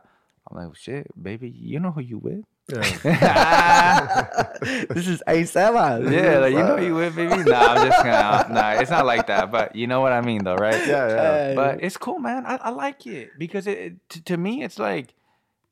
[0.50, 2.44] I'm like, shit, baby, you know who you with?
[2.72, 4.26] Yeah.
[4.60, 6.10] this is A Sebas.
[6.10, 7.42] yeah, like you know who you with, baby.
[7.48, 8.46] Nah, I'm just gonna.
[8.52, 9.50] Nah, it's not like that.
[9.50, 10.74] But you know what I mean, though, right?
[10.86, 11.08] yeah.
[11.08, 11.54] Yeah.
[11.54, 12.46] But it's cool, man.
[12.46, 15.14] I, I like it because it, it to, to me it's like,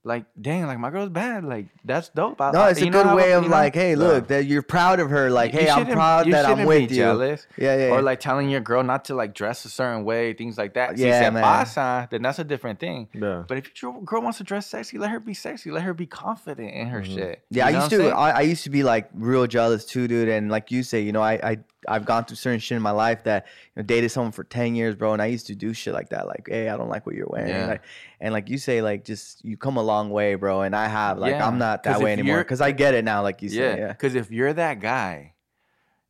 [0.08, 1.44] like dang, like my girl's bad.
[1.44, 2.40] Like that's dope.
[2.40, 3.56] I, No, it's a you know good how- way of you know?
[3.56, 5.30] like, hey, look, that you're proud of her.
[5.30, 7.02] Like, hey, I'm proud that I'm with be you.
[7.02, 7.46] Jealous.
[7.56, 7.90] Yeah, yeah.
[7.90, 10.96] Or like telling your girl not to like dress a certain way, things like that.
[10.96, 11.42] Si Yeah, se man.
[11.42, 13.08] pasa, then that's a different thing.
[13.12, 13.44] Yeah.
[13.46, 15.70] But if your girl wants to dress sexy, let her be sexy.
[15.70, 17.14] Let her be confident in her mm-hmm.
[17.14, 17.44] shit.
[17.50, 18.08] Yeah, You I used to.
[18.08, 20.28] I, I used to be like real jealous too, dude.
[20.28, 21.58] And like you say, you know, I I
[21.88, 24.74] I've gone through certain shit in my life that you know dated someone for ten
[24.74, 25.12] years, bro.
[25.12, 27.26] And I used to do shit like that, like, hey, I don't like what you're
[27.28, 27.48] wearing.
[27.48, 27.66] Yeah.
[27.66, 27.82] Like,
[28.20, 30.62] and like you say, like just you come a long way, bro.
[30.62, 33.22] And I have like Yeah, I'm not that way anymore because I get it now,
[33.22, 33.48] like you.
[33.50, 33.88] Yeah, Yeah.
[33.88, 35.32] because if you're that guy,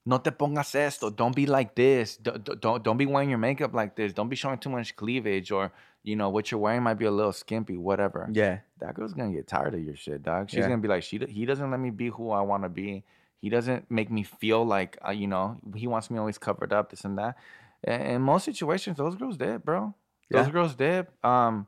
[0.05, 1.11] no te pongas esto.
[1.11, 2.16] Don't be like this.
[2.16, 4.12] Don't, don't don't be wearing your makeup like this.
[4.12, 5.70] Don't be showing too much cleavage, or
[6.03, 8.29] you know what you're wearing might be a little skimpy, whatever.
[8.33, 8.61] Yeah.
[8.81, 10.49] that girl's gonna get tired of your shit, dog.
[10.49, 10.68] She's Yeah.
[10.68, 13.05] gonna be like, she he doesn't let me be who I want to be.
[13.41, 16.91] He doesn't make me feel like, uh, you know, he wants me always covered up,
[16.91, 17.36] this and that.
[17.84, 19.95] And in most situations, those girls did, bro.
[20.30, 20.53] Those Yeah.
[20.53, 21.07] girls did.
[21.22, 21.66] Um,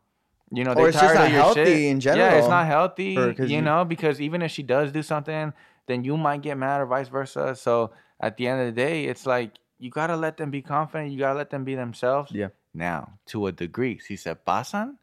[0.51, 1.83] you know, Or they it's just not healthy shit.
[1.93, 2.27] in general.
[2.29, 3.15] Yeah, it's not healthy.
[3.15, 5.53] you you- know, because even if she does do something,
[5.87, 7.55] then you might get mad or vice versa.
[7.55, 11.13] So at the end of the day, it's like you gotta let them be confident.
[11.13, 12.33] You gotta let them be themselves.
[12.33, 12.49] Yeah.
[12.75, 14.97] Now, to a degree, si se pasan,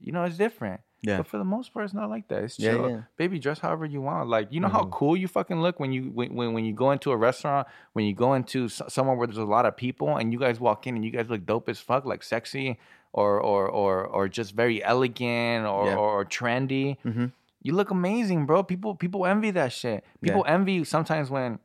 [0.00, 0.80] you know, it's different.
[1.02, 1.18] Yeah.
[1.18, 2.42] But for the most part, it's not like that.
[2.42, 2.90] It's Yeah, chill.
[2.90, 3.00] yeah.
[3.16, 4.28] Baby, dress however you want.
[4.28, 6.90] Like, you know how cool you fucking look when you when, when when you go
[6.90, 10.16] into a restaurant, when you go into s- somewhere where there's a lot of people,
[10.16, 12.78] and you guys walk in and you guys look dope as fuck, like sexy
[13.12, 15.94] or or or or just very elegant or Yeah.
[15.96, 16.96] or, trendy.
[17.04, 17.30] Mhm.
[17.62, 18.62] You look amazing, bro.
[18.64, 20.04] People people envy that shit.
[20.20, 21.58] People envy sometimes when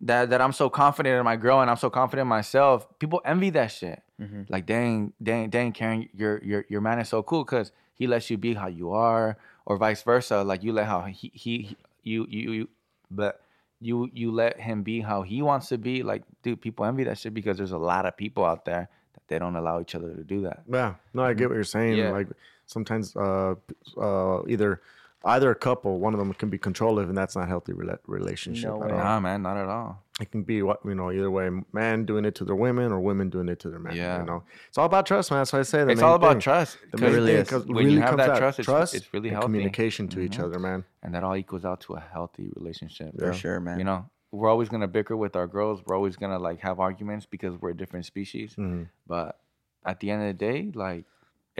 [0.00, 2.86] that that I'm so confident in my girl and I'm so confident in myself.
[2.98, 4.02] People envy that shit.
[4.20, 4.42] Mm-hmm.
[4.48, 7.70] Like, dang, dang, dang, Karen, your your your man is so cool because
[8.00, 9.36] he lets you be how you are,
[9.66, 10.42] or vice versa.
[10.42, 12.68] Like you let how he he, you, you you
[13.10, 13.42] but
[13.78, 16.02] you you let him be how he wants to be.
[16.02, 19.22] Like, dude, people envy that shit because there's a lot of people out there that
[19.28, 20.62] they don't allow each other to do that.
[20.66, 21.98] Yeah, no, I get what you're saying.
[21.98, 22.10] Yeah.
[22.10, 22.28] Like
[22.64, 23.56] sometimes, uh,
[24.00, 24.80] uh, either
[25.24, 27.98] either a couple, one of them can be controlling, and that's not a healthy rela-
[28.06, 28.96] relationship No at way.
[28.96, 29.04] all.
[29.04, 30.02] Nah, man, not at all.
[30.20, 33.00] It can be what you know, either way, man doing it to their women or
[33.00, 33.96] women doing it to their men.
[33.96, 34.20] Yeah.
[34.20, 35.40] you know, it's all about trust, man.
[35.40, 36.40] That's why I say the It's all about thing.
[36.40, 36.78] trust.
[36.90, 37.48] The 'cause main really thing, is.
[37.50, 39.44] 'cause when really you have that out trust, it's, trust it's really healthy.
[39.46, 40.44] communication to each Mhm.
[40.44, 40.84] other, man.
[41.02, 43.18] and that all equals out to a healthy relationship.
[43.18, 43.78] For sure, man.
[43.78, 45.82] You know, we're always gonna bicker with our girls.
[45.86, 48.54] We're always gonna like have arguments because we're a different species.
[48.56, 48.88] Mhm.
[49.06, 49.38] But
[49.86, 51.06] at the end of the day, like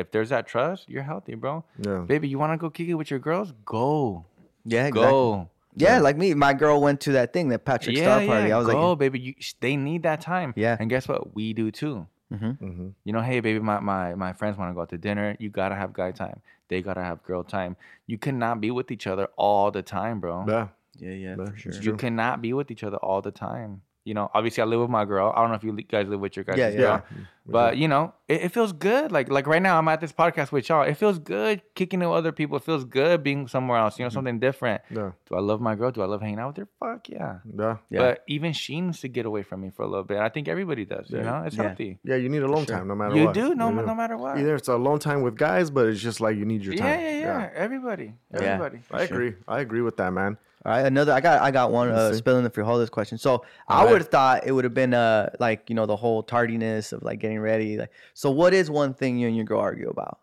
[0.01, 1.65] if there's that trust, you're healthy, bro.
[1.79, 3.53] Yeah, Baby, you wanna go kick it with your girls?
[3.65, 4.25] Go,
[4.65, 5.11] Yeah, exactly.
[5.11, 5.49] go.
[5.77, 8.53] Yeah, like me, my girl went to that thing, that Patrick Starrr party.
[8.53, 10.53] I was go, like, "Oh, baby, you, they need that time.
[10.57, 10.77] Yeah.
[10.81, 11.35] and guess what?
[11.35, 12.07] We do too.
[12.33, 12.89] Mm-hmm.
[13.05, 15.37] You know, hey, baby, my my my friends want to go out to dinner.
[15.39, 16.41] You gotta have guy time.
[16.69, 17.77] They gotta have girl time.
[18.07, 20.45] You cannot be with each other all the time, bro.
[20.47, 20.69] Yeah.
[20.99, 21.73] yeah, yeah, Yeah, for sure.
[21.83, 23.83] You cannot be with each other all the time.
[24.11, 25.33] You know, obviously, I live with my girl.
[25.33, 27.17] I don't know if you guys live with your guys' Yeah, girl, yeah.
[27.47, 29.13] but you know, it, it feels good.
[29.13, 30.83] Like like right now, I'm at this podcast with y'all.
[30.83, 32.57] It feels good kicking it with other people.
[32.57, 34.01] It feels good being somewhere else.
[34.01, 34.13] You know, mm.
[34.19, 34.83] something different.
[34.91, 35.13] Yeah.
[35.29, 35.93] Do I love my girl?
[35.93, 36.69] Do I love hanging out with her?
[36.81, 37.39] Fuck yeah.
[37.57, 37.77] Yeah.
[37.89, 38.01] Yeah.
[38.01, 40.19] But even she needs to get away from me for a little bit.
[40.19, 41.09] I think everybody does.
[41.09, 41.25] You Yeah.
[41.31, 41.63] know, it's Yeah.
[41.69, 41.99] healthy.
[42.03, 43.35] Yeah, you need alone time no matter You what.
[43.35, 44.39] do no, You no matter what.
[44.39, 46.81] Either it's a long time with guys, but it's just like you need your yeah,
[46.97, 47.01] time.
[47.01, 48.41] yeah, yeah, Everybody, Yeah.
[48.43, 48.79] everybody.
[48.91, 49.35] I agree.
[49.47, 50.37] I agree with that, man.
[50.65, 51.13] All right, another.
[51.13, 51.91] I got I got one.
[51.91, 53.17] Uh, spilling the frijoles question.
[53.17, 53.93] So I All right.
[53.93, 57.03] would have thought it would have been uh like you know the whole tardiness of
[57.03, 57.79] like getting ready.
[57.79, 60.19] Like, so what is one thing you and your girl argue about?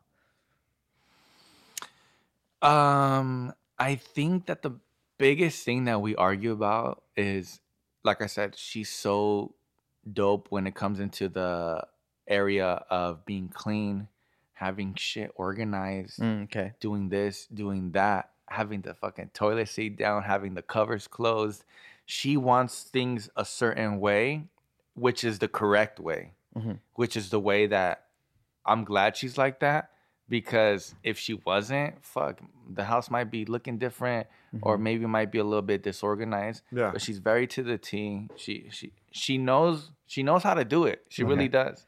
[2.62, 4.72] Um, I think that the
[5.18, 7.60] biggest thing that we argue about is,
[8.04, 9.56] like I said, she's so
[10.12, 11.86] dope when it comes into the
[12.28, 14.08] area of being clean,
[14.54, 16.74] having shit organized, Mm, okay.
[16.80, 21.64] doing this, doing that, having the fucking toilet seat down, having the covers closed.
[22.06, 24.44] She wants things a certain way,
[24.94, 26.80] which is the correct way, Mhm.
[26.96, 28.06] which is the way that
[28.66, 29.92] I'm glad she's like that
[30.30, 32.40] because if she wasn't, fuck,
[32.70, 34.28] the house might be looking different
[34.62, 36.64] or maybe might be a little bit disorganized.
[36.72, 36.92] Yeah.
[36.92, 38.30] But she's very to the T.
[38.36, 41.06] She she she knows she knows how to do it.
[41.10, 41.86] She really does.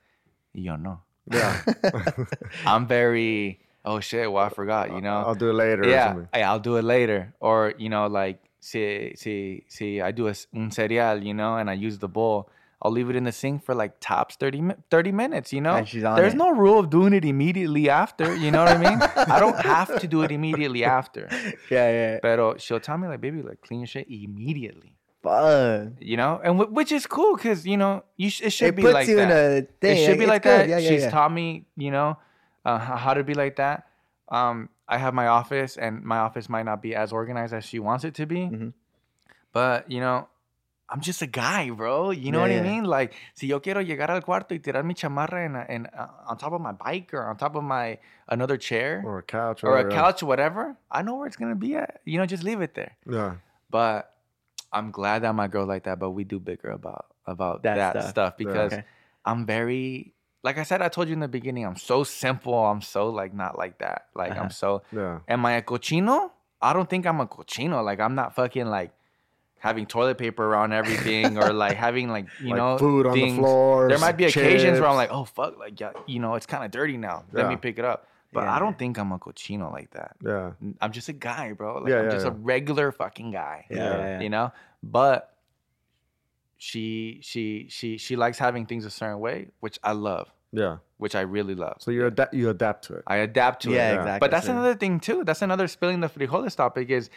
[0.53, 1.01] You know.
[1.32, 1.62] Yeah.
[2.66, 5.18] I'm very oh shit, well I forgot, you know.
[5.26, 6.28] I'll do it later yeah, something.
[6.34, 7.34] hey, I'll do it later.
[7.40, 11.70] Or, you know, like see see see I do a un cereal, you know, and
[11.70, 12.50] I use the bowl.
[12.82, 15.76] I'll leave it in the sink for like tops 30, 30 minutes, you know?
[15.76, 16.38] And she's on There's it.
[16.38, 19.00] no rule of doing it immediately after, you know what I mean?
[19.36, 21.28] I don't have to do it immediately after.
[21.70, 22.20] Yeah, yeah.
[22.22, 24.94] But she'll tell me like, baby, like clean your shit immediately.
[25.22, 25.98] Fun.
[26.00, 28.76] You know, and wh- which is cool because you know you sh- it should It
[28.78, 29.20] be like that.
[29.20, 29.98] in a thing.
[29.98, 30.62] It should be It's like good.
[30.62, 30.70] that.
[30.70, 31.10] Yeah, yeah, She's yeah.
[31.10, 32.18] taught me, you know,
[32.66, 33.88] uh, how to be like that.
[34.30, 37.80] Um, I have my office, and my office might not be as organized as she
[37.80, 38.74] wants it to be, Mhm.
[39.51, 40.28] but you know,
[40.91, 42.10] I'm just a guy, bro.
[42.10, 42.72] You know Yeah, what yeah.
[42.72, 42.84] I mean?
[42.86, 46.53] Like, si yo quiero llegar al cuarto y tirar mi chamarra en uh, on top
[46.53, 49.64] of my bike or on top of my another chair Or a couch.
[49.64, 49.91] or a whatever.
[49.91, 52.01] couch, whatever, I know where it's gonna be at.
[52.05, 52.97] You know, just leave it there.
[53.07, 53.36] Yeah.
[53.70, 54.12] But
[54.74, 55.99] I'm glad that my girl like that.
[55.99, 58.10] But we do bicker about about That that, stuff.
[58.10, 58.45] stuff, Yeah.
[58.47, 58.84] because Okay.
[59.26, 60.82] I'm very like I said.
[60.82, 61.66] I told you in the beginning.
[61.66, 62.54] I'm so simple.
[62.54, 64.06] I'm so like not like that.
[64.16, 64.38] Like.
[64.38, 64.84] I'm so.
[64.92, 65.20] Yeah.
[65.28, 66.32] Am I a cochino?
[66.62, 67.84] I don't think I'm a cochino.
[67.84, 68.92] Like I'm not fucking like
[69.60, 73.20] having toilet paper around everything or like having like you Like know food on the
[73.22, 73.38] things.
[73.38, 76.46] floor, There might be occasions where I'm like, oh fuck, like yeah, you know, it's
[76.46, 77.24] kind of dirty now.
[77.34, 78.08] Let me pick it up.
[78.32, 78.54] But Yeah.
[78.56, 80.16] I don't think I'm a cochino like that.
[80.24, 80.52] Yeah.
[80.80, 81.80] I'm just a guy, bro.
[81.80, 83.66] Like Yeah, I'm yeah, just a regular fucking guy.
[83.70, 84.20] Yeah, yeah, yeah.
[84.22, 84.52] You know?
[84.84, 85.34] But
[86.60, 90.78] she she she she likes having things a certain way, which I love, Yeah.
[90.97, 91.78] which I really love.
[91.80, 92.34] So you adapt.
[92.34, 93.03] You adapt to it.
[93.07, 93.95] I adapt to Yeah, it.
[93.95, 94.20] exactly.
[94.20, 95.24] But that's So- another thing too.
[95.24, 97.10] That's another spilling the frijoles topic is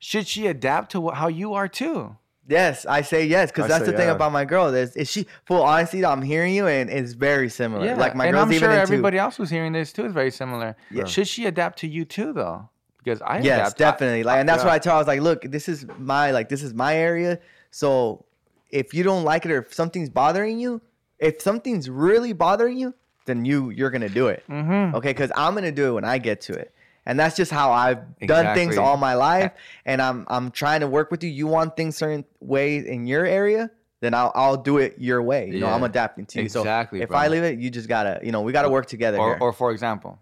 [0.00, 2.16] should she adapt to what, how you are too?
[2.48, 4.14] Yes, I say yes because that's say the thing yeah.
[4.14, 4.66] about my girl.
[4.74, 5.26] Is, is she?
[5.44, 7.94] Full honesty, I'm hearing you, and it's very similar.
[7.94, 8.82] like my and girl's I'm even sure into.
[8.82, 10.74] everybody else who's hearing this too is very similar.
[10.90, 11.04] Yeah.
[11.04, 12.68] Should she adapt to you too though?
[12.96, 13.80] Because I Yes, adapt.
[13.80, 14.22] I- definitely.
[14.24, 14.68] Like, and that's yeah.
[14.68, 14.92] what I tell.
[14.94, 14.96] her.
[14.96, 17.38] I was like, look, this is my like, this is my area.
[17.70, 18.24] So
[18.70, 20.80] if you don't like it or if something's bothering you,
[21.18, 22.94] if something's really bothering you,
[23.26, 24.42] then you you're gonna do it.
[24.48, 24.94] Mhm.
[24.94, 26.72] Okay, because I'm gonna do it when I get to it.
[27.06, 29.52] And that's just how I've done things all my life.
[29.86, 31.30] And I'm I'm trying to work with you.
[31.30, 35.48] You want things certain ways in your area, then I'll I'll do it your way.
[35.48, 36.44] You know, I'm adapting to you.
[36.44, 37.18] Exactly, So if bro.
[37.18, 39.18] I leave it, you just gotta, you know, we gotta work together.
[39.18, 39.38] or, here.
[39.40, 40.18] or for example,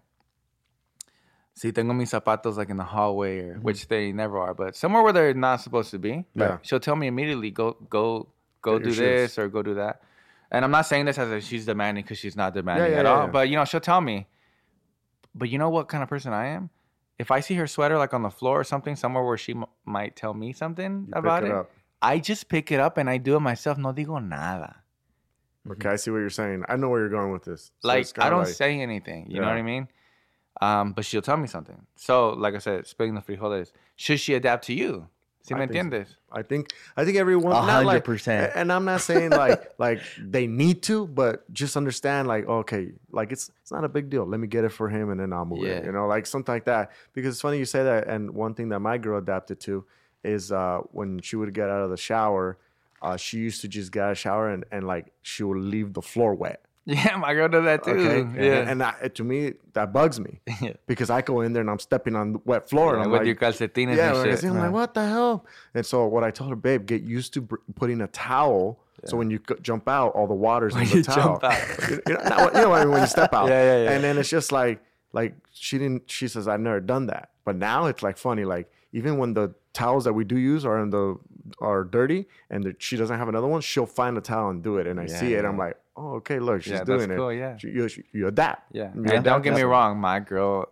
[1.53, 5.01] si tengo mis zapatos like in the hallway, or which they never are, but somewhere
[5.03, 6.57] where they're not supposed to be, Yeah.
[6.61, 8.27] she'll tell me immediately, go, go,
[8.67, 9.37] go do this shoes.
[9.39, 10.01] or go do that.
[10.53, 13.05] And I'm not saying this as if she's demanding because she's not demanding yeah, at
[13.05, 13.23] yeah, all.
[13.25, 13.31] yeah.
[13.35, 14.27] But you know, she'll tell me.
[15.39, 16.69] But you know what kind of person I am?
[17.19, 19.65] If I see her sweater like on the floor or something, somewhere where she m-
[19.85, 21.65] might tell me something You about it it.
[22.01, 23.77] I just pick it up and I do it myself.
[23.77, 24.71] No digo nada.
[25.69, 26.63] Okay, I see what you're saying.
[26.69, 27.71] I know where you're going with this.
[27.81, 29.29] So like I don't like- say anything.
[29.29, 29.87] You know what I mean?
[30.61, 31.79] Um, but she'll tell me something.
[31.97, 33.71] So, like I said, spilling the frijoles.
[33.95, 35.07] Should she adapt to you?
[35.47, 36.05] Si I me think so.
[36.31, 36.67] I think
[36.97, 38.51] I think everyone A not hundred like- percent.
[38.51, 42.91] a- And I'm not saying like like they need to, but just understand like okay,
[43.11, 44.25] like it's it's not a big deal.
[44.25, 45.85] Let me get it for him and then I'll move it.
[45.85, 46.91] You know, like something like that.
[47.13, 48.07] Because it's funny you say that.
[48.07, 49.85] And one thing that my girl adapted to
[50.23, 52.57] is uh when she would get out of the shower,
[53.01, 55.93] uh she used to just get out of shower and, and like she would leave
[55.93, 56.61] the floor wet.
[56.95, 57.91] Yeah, my girl does that too.
[57.91, 58.59] Okay, Yeah.
[58.59, 60.73] and, and I, to me that bugs me Yeah.
[60.87, 63.27] because I go in there and I'm stepping on wet floor and I'm with like,
[63.27, 64.45] your calcetines yeah, and I shit.
[64.45, 65.45] I'm like, what the hell?
[65.73, 68.79] And so what I told her, babe, get used to br- putting a towel.
[69.05, 71.39] So when you jump out, all the water's in the you towel.
[71.39, 71.89] jump out.
[71.89, 73.47] you, you know, not- you know what I mean, when you step out.
[73.49, 73.91] Yeah, yeah, yeah.
[73.91, 74.81] And then it's just like,
[75.13, 76.09] like she didn't.
[76.09, 77.29] She says, I've never done that.
[77.45, 78.43] But now it's like funny.
[78.45, 81.17] Like even when the towels that we do use are in the
[81.59, 84.87] are dirty, and she doesn't have another one, she'll find a towel and do it.
[84.87, 85.49] And I Yeah, see it, yeah.
[85.49, 87.17] I'm like, oh, okay, look, she's Yeah, that's doing it.
[87.17, 87.57] cool, yeah.
[87.57, 88.63] She- you, you adapt.
[88.75, 88.91] Yeah.
[88.95, 90.67] You And don't get me wrong, my girl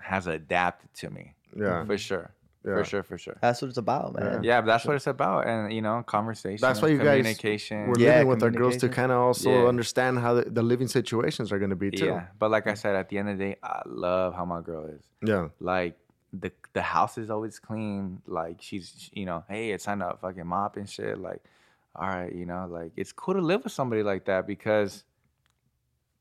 [0.00, 1.34] has adapted to me.
[1.56, 1.84] Yeah.
[1.84, 2.30] For sure.
[2.66, 2.76] Yeah.
[2.76, 3.36] For sure, for sure.
[3.42, 4.42] That's what it's about, man.
[4.42, 5.46] Yeah, but that's what it's about.
[5.46, 6.58] And you know, conversation.
[6.66, 7.88] That's why you guys communication.
[7.88, 9.68] we're Yeah, living with our girls to kind of also Yeah.
[9.68, 12.06] understand how the, the living situations are going to be too.
[12.06, 12.26] Yeah.
[12.38, 14.86] But like I said, at the end of the day, I love how my girl
[14.86, 15.02] is.
[15.22, 15.48] Yeah.
[15.60, 15.98] Like
[16.40, 18.20] the the house is always clean.
[18.26, 21.18] Like she's you know, hey, it's time to fucking mop and shit.
[21.18, 21.42] Like,
[21.94, 25.04] all right, you know, like it's cool to live with somebody like that because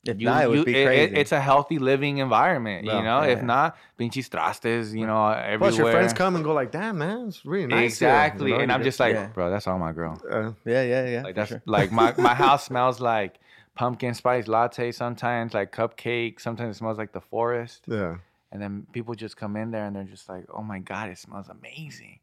[0.05, 2.83] If you, not, it would you- be it- it- it's a healthy living environment.
[2.85, 3.33] Yeah, you know, yeah.
[3.35, 5.57] if not, pinches trastes, you know, everywhere.
[5.59, 8.51] Plus, your friends come and go like, "Damn, man, it's really nice." here," you Exactly,
[8.51, 9.27] know, and I'm just like, Yeah.
[9.33, 10.21] bro, that's all my girl.
[10.29, 11.21] uh, yeah, yeah, yeah.
[11.23, 11.61] Like that's sure.
[11.65, 13.39] like my my house smells like
[13.75, 16.39] pumpkin spice latte sometimes, like cupcake.
[16.41, 17.85] Sometimes it smells like the forest.
[17.87, 18.17] yeah.
[18.53, 21.17] And then people just come in there and they're just like, "Oh my god, it
[21.17, 22.19] smells amazing."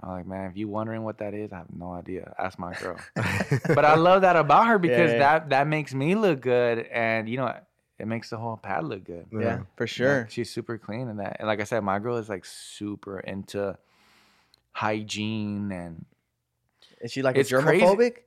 [0.00, 2.34] I'm like, man, if you wondering what that is, I have no idea.
[2.38, 2.98] Ask my girl.
[3.74, 5.18] but I love that about her because yeah.
[5.18, 7.54] that that makes me look good, and you know,
[7.98, 9.26] it makes the whole pad look good.
[9.32, 9.58] yeah, Yeah.
[9.76, 10.26] for sure.
[10.30, 11.36] she's super clean and that.
[11.38, 13.78] And like I said, my girl is like super into
[14.72, 16.04] hygiene and
[17.00, 18.18] Is she like It's a germophobic?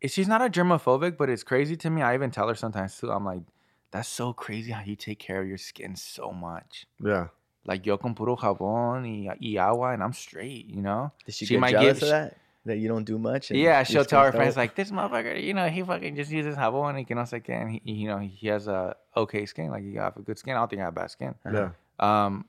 [0.00, 2.02] it- she's not a germophobic, but it's crazy to me.
[2.02, 3.10] I even tell her sometimes too.
[3.10, 3.42] I'm like,
[3.90, 6.86] that's so crazy how you take care of your skin so much.
[7.02, 7.28] Yeah.
[7.64, 10.66] Like yo con puro jabón y, y agua, and I'm straight.
[10.66, 11.12] You know.
[11.26, 12.36] Does she, She get might jealous get- of that?
[12.64, 13.50] That you don't do much?
[13.50, 16.54] and Yeah, she'll tell her friends like, this motherfucker, you know, he fucking just uses
[16.54, 19.70] jabón y que no sé qué, and he, you know, he has a okay skin.
[19.70, 20.54] Like he got a good skin.
[20.54, 21.34] I don't think I have bad skin.
[21.50, 21.70] Yeah.
[21.98, 22.44] Um,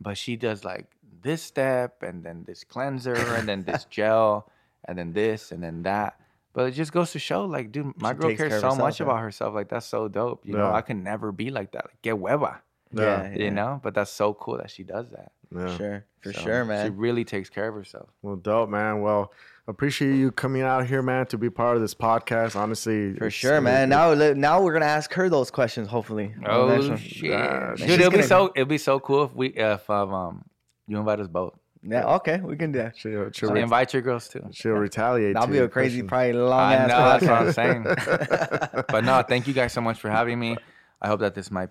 [0.00, 0.86] but she does like
[1.22, 4.50] this step and then this cleanser and then this gel
[4.86, 6.20] and then this and then that.
[6.54, 8.78] But it just goes to show, like, dude, my She girl cares care so herself,
[8.78, 9.06] much yeah.
[9.06, 9.54] about herself.
[9.54, 10.46] Like, that's so dope.
[10.46, 11.84] You know, I can never be like that.
[11.86, 12.58] Like, get hueva.
[12.92, 13.36] Yeah, Yeah.
[13.36, 15.32] You know, but that's so cool that she does that.
[15.54, 15.66] Yeah.
[15.66, 16.86] For sure, for So sure, man.
[16.86, 18.08] She really takes care of herself.
[18.22, 19.00] Well, dope, man.
[19.02, 19.32] Well,
[19.66, 22.54] appreciate you coming out here, man, to be part of this podcast.
[22.54, 23.88] Honestly, For sure, man.
[23.88, 25.88] Now, now we're gonna ask her those questions.
[25.88, 26.34] Hopefully.
[26.46, 27.90] Oh shit, Yeah, dude!
[27.90, 30.44] It'll be gonna- so it'll be so cool if we if um
[30.86, 31.58] you invite us both.
[31.86, 32.14] Yeah.
[32.16, 32.96] Okay, we can do that.
[32.96, 34.44] she'll, she'll, So re- invite your girls too.
[34.52, 35.34] she'll retaliate.
[35.34, 37.82] That'll be a crazy, probably long I know that's what I'm saying.
[38.88, 40.56] but no, thank you guys so much for having me.
[41.02, 41.68] I hope that this might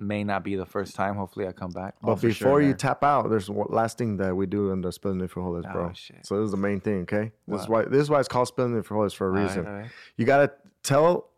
[0.00, 1.14] may not be the first time.
[1.14, 1.94] Hopefully, I come back.
[2.02, 4.80] But for before sure, you tap out, there's one last thing that we do in
[4.80, 5.90] the spilling the frijoles, bro.
[5.90, 6.26] Oh, shit.
[6.26, 7.30] So this is the main thing, okay?
[7.46, 9.66] This is why this is why it's called spilling the frijoles for a All reason.
[9.66, 9.90] all right.
[10.16, 10.50] You gotta
[10.82, 11.28] tell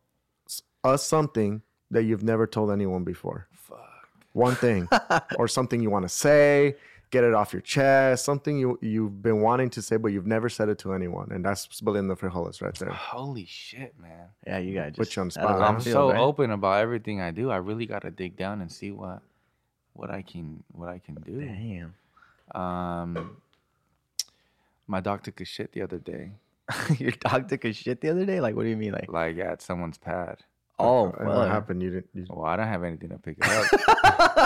[0.82, 1.60] us something
[1.90, 3.48] that you've never told anyone before.
[3.52, 3.80] Fuck.
[4.32, 4.88] One thing,
[5.38, 6.76] or something you want to say,
[7.10, 8.24] get it off your chest.
[8.24, 11.44] Something you you've been wanting to say, but you've never said it to anyone, and
[11.44, 12.90] that's spilling the frijoles right there.
[12.90, 14.28] Holy shit, man!
[14.46, 15.60] yeah, you got to Put you on the spot.
[15.62, 16.20] I'm field, so right?
[16.20, 17.50] open about everything I do.
[17.50, 19.20] I really got to dig down and see what
[19.92, 21.40] what I can what I can do.
[21.40, 21.94] Damn.
[22.54, 23.36] Um,
[24.86, 26.30] my dog took a shit the other day,
[26.98, 28.40] Your dog took a shit the other day.
[28.40, 28.92] Like, what do you mean?
[28.92, 30.38] Like, like at someone's pad.
[30.78, 31.82] oh, what happened?
[31.82, 32.08] You didn't.
[32.14, 34.45] You, Well, I don't have anything to pick it up.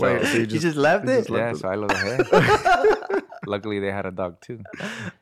[0.00, 1.16] so, Wait, so you just, left you it?
[1.18, 1.56] just left yeah, it.
[1.60, 3.24] so I love it.
[3.46, 4.60] Luckily, they had a dog too.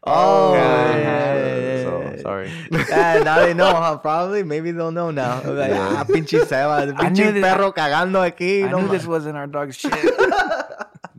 [0.05, 1.85] Oh, Yeah, yeah, yeah, yeah,
[2.17, 2.51] so sorry.
[2.71, 3.97] Yeah, now they know, huh?
[3.99, 4.43] Probably.
[4.43, 5.41] Maybe they'll know now.
[5.43, 8.65] Like, ah, pinche Seba, I knew pinche this- perro cagando aquí.
[8.65, 9.93] I no knew ma- this wasn't our dog's shit.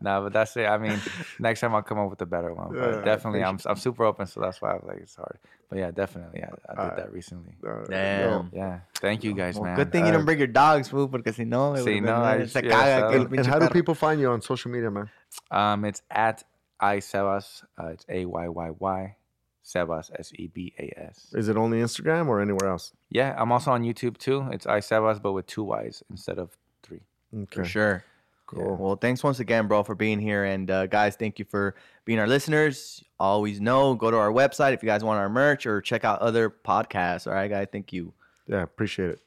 [0.02, 0.66] nah, but that's it.
[0.68, 1.00] I mean,
[1.40, 2.70] next time I'll come up with a better one.
[2.74, 5.38] But Yeah, definitely, I'm I'm super open, so that's why I'm like it's hard.
[5.70, 6.98] But yeah, definitely, I, I did Alright.
[6.98, 7.56] that recently.
[7.68, 8.50] uh, Damn.
[8.54, 9.76] Yeah, thank you guys, Well, man.
[9.78, 12.16] good thing you didn't bring your dogs, fool, porque si no, it Si would've no,
[12.22, 14.72] been- I- se yeah, caga so- And, and how do people find you on social
[14.72, 15.10] media, man?
[15.52, 16.44] Um, it's at
[16.80, 17.64] I Sebas.
[17.78, 19.16] Uh, it's A Y Y Y.
[19.64, 21.32] Sebas S E B A S.
[21.36, 22.94] Is it only Instagram or anywhere else?
[23.10, 24.48] Yeah, I'm also on YouTube too.
[24.52, 27.02] It's I Sebas, but with two Y's instead of three.
[27.36, 27.46] Okay.
[27.56, 28.04] For sure.
[28.50, 28.78] Cool.
[28.78, 30.44] Well, thanks once again, bro, for being here.
[30.44, 33.04] And uh, guys, thank you for being our listeners.
[33.20, 36.20] Always know, go to our website if you guys want our merch or check out
[36.20, 37.28] other podcasts.
[37.28, 37.68] All right, guys.
[37.72, 38.12] Thank you.
[38.48, 39.20] Yeah, appreciate it.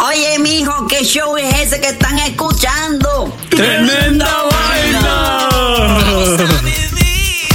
[0.00, 3.30] Oye, mijo, ¿qué show es ese que están escuchando?
[3.50, 5.48] ¡Tremenda vaina!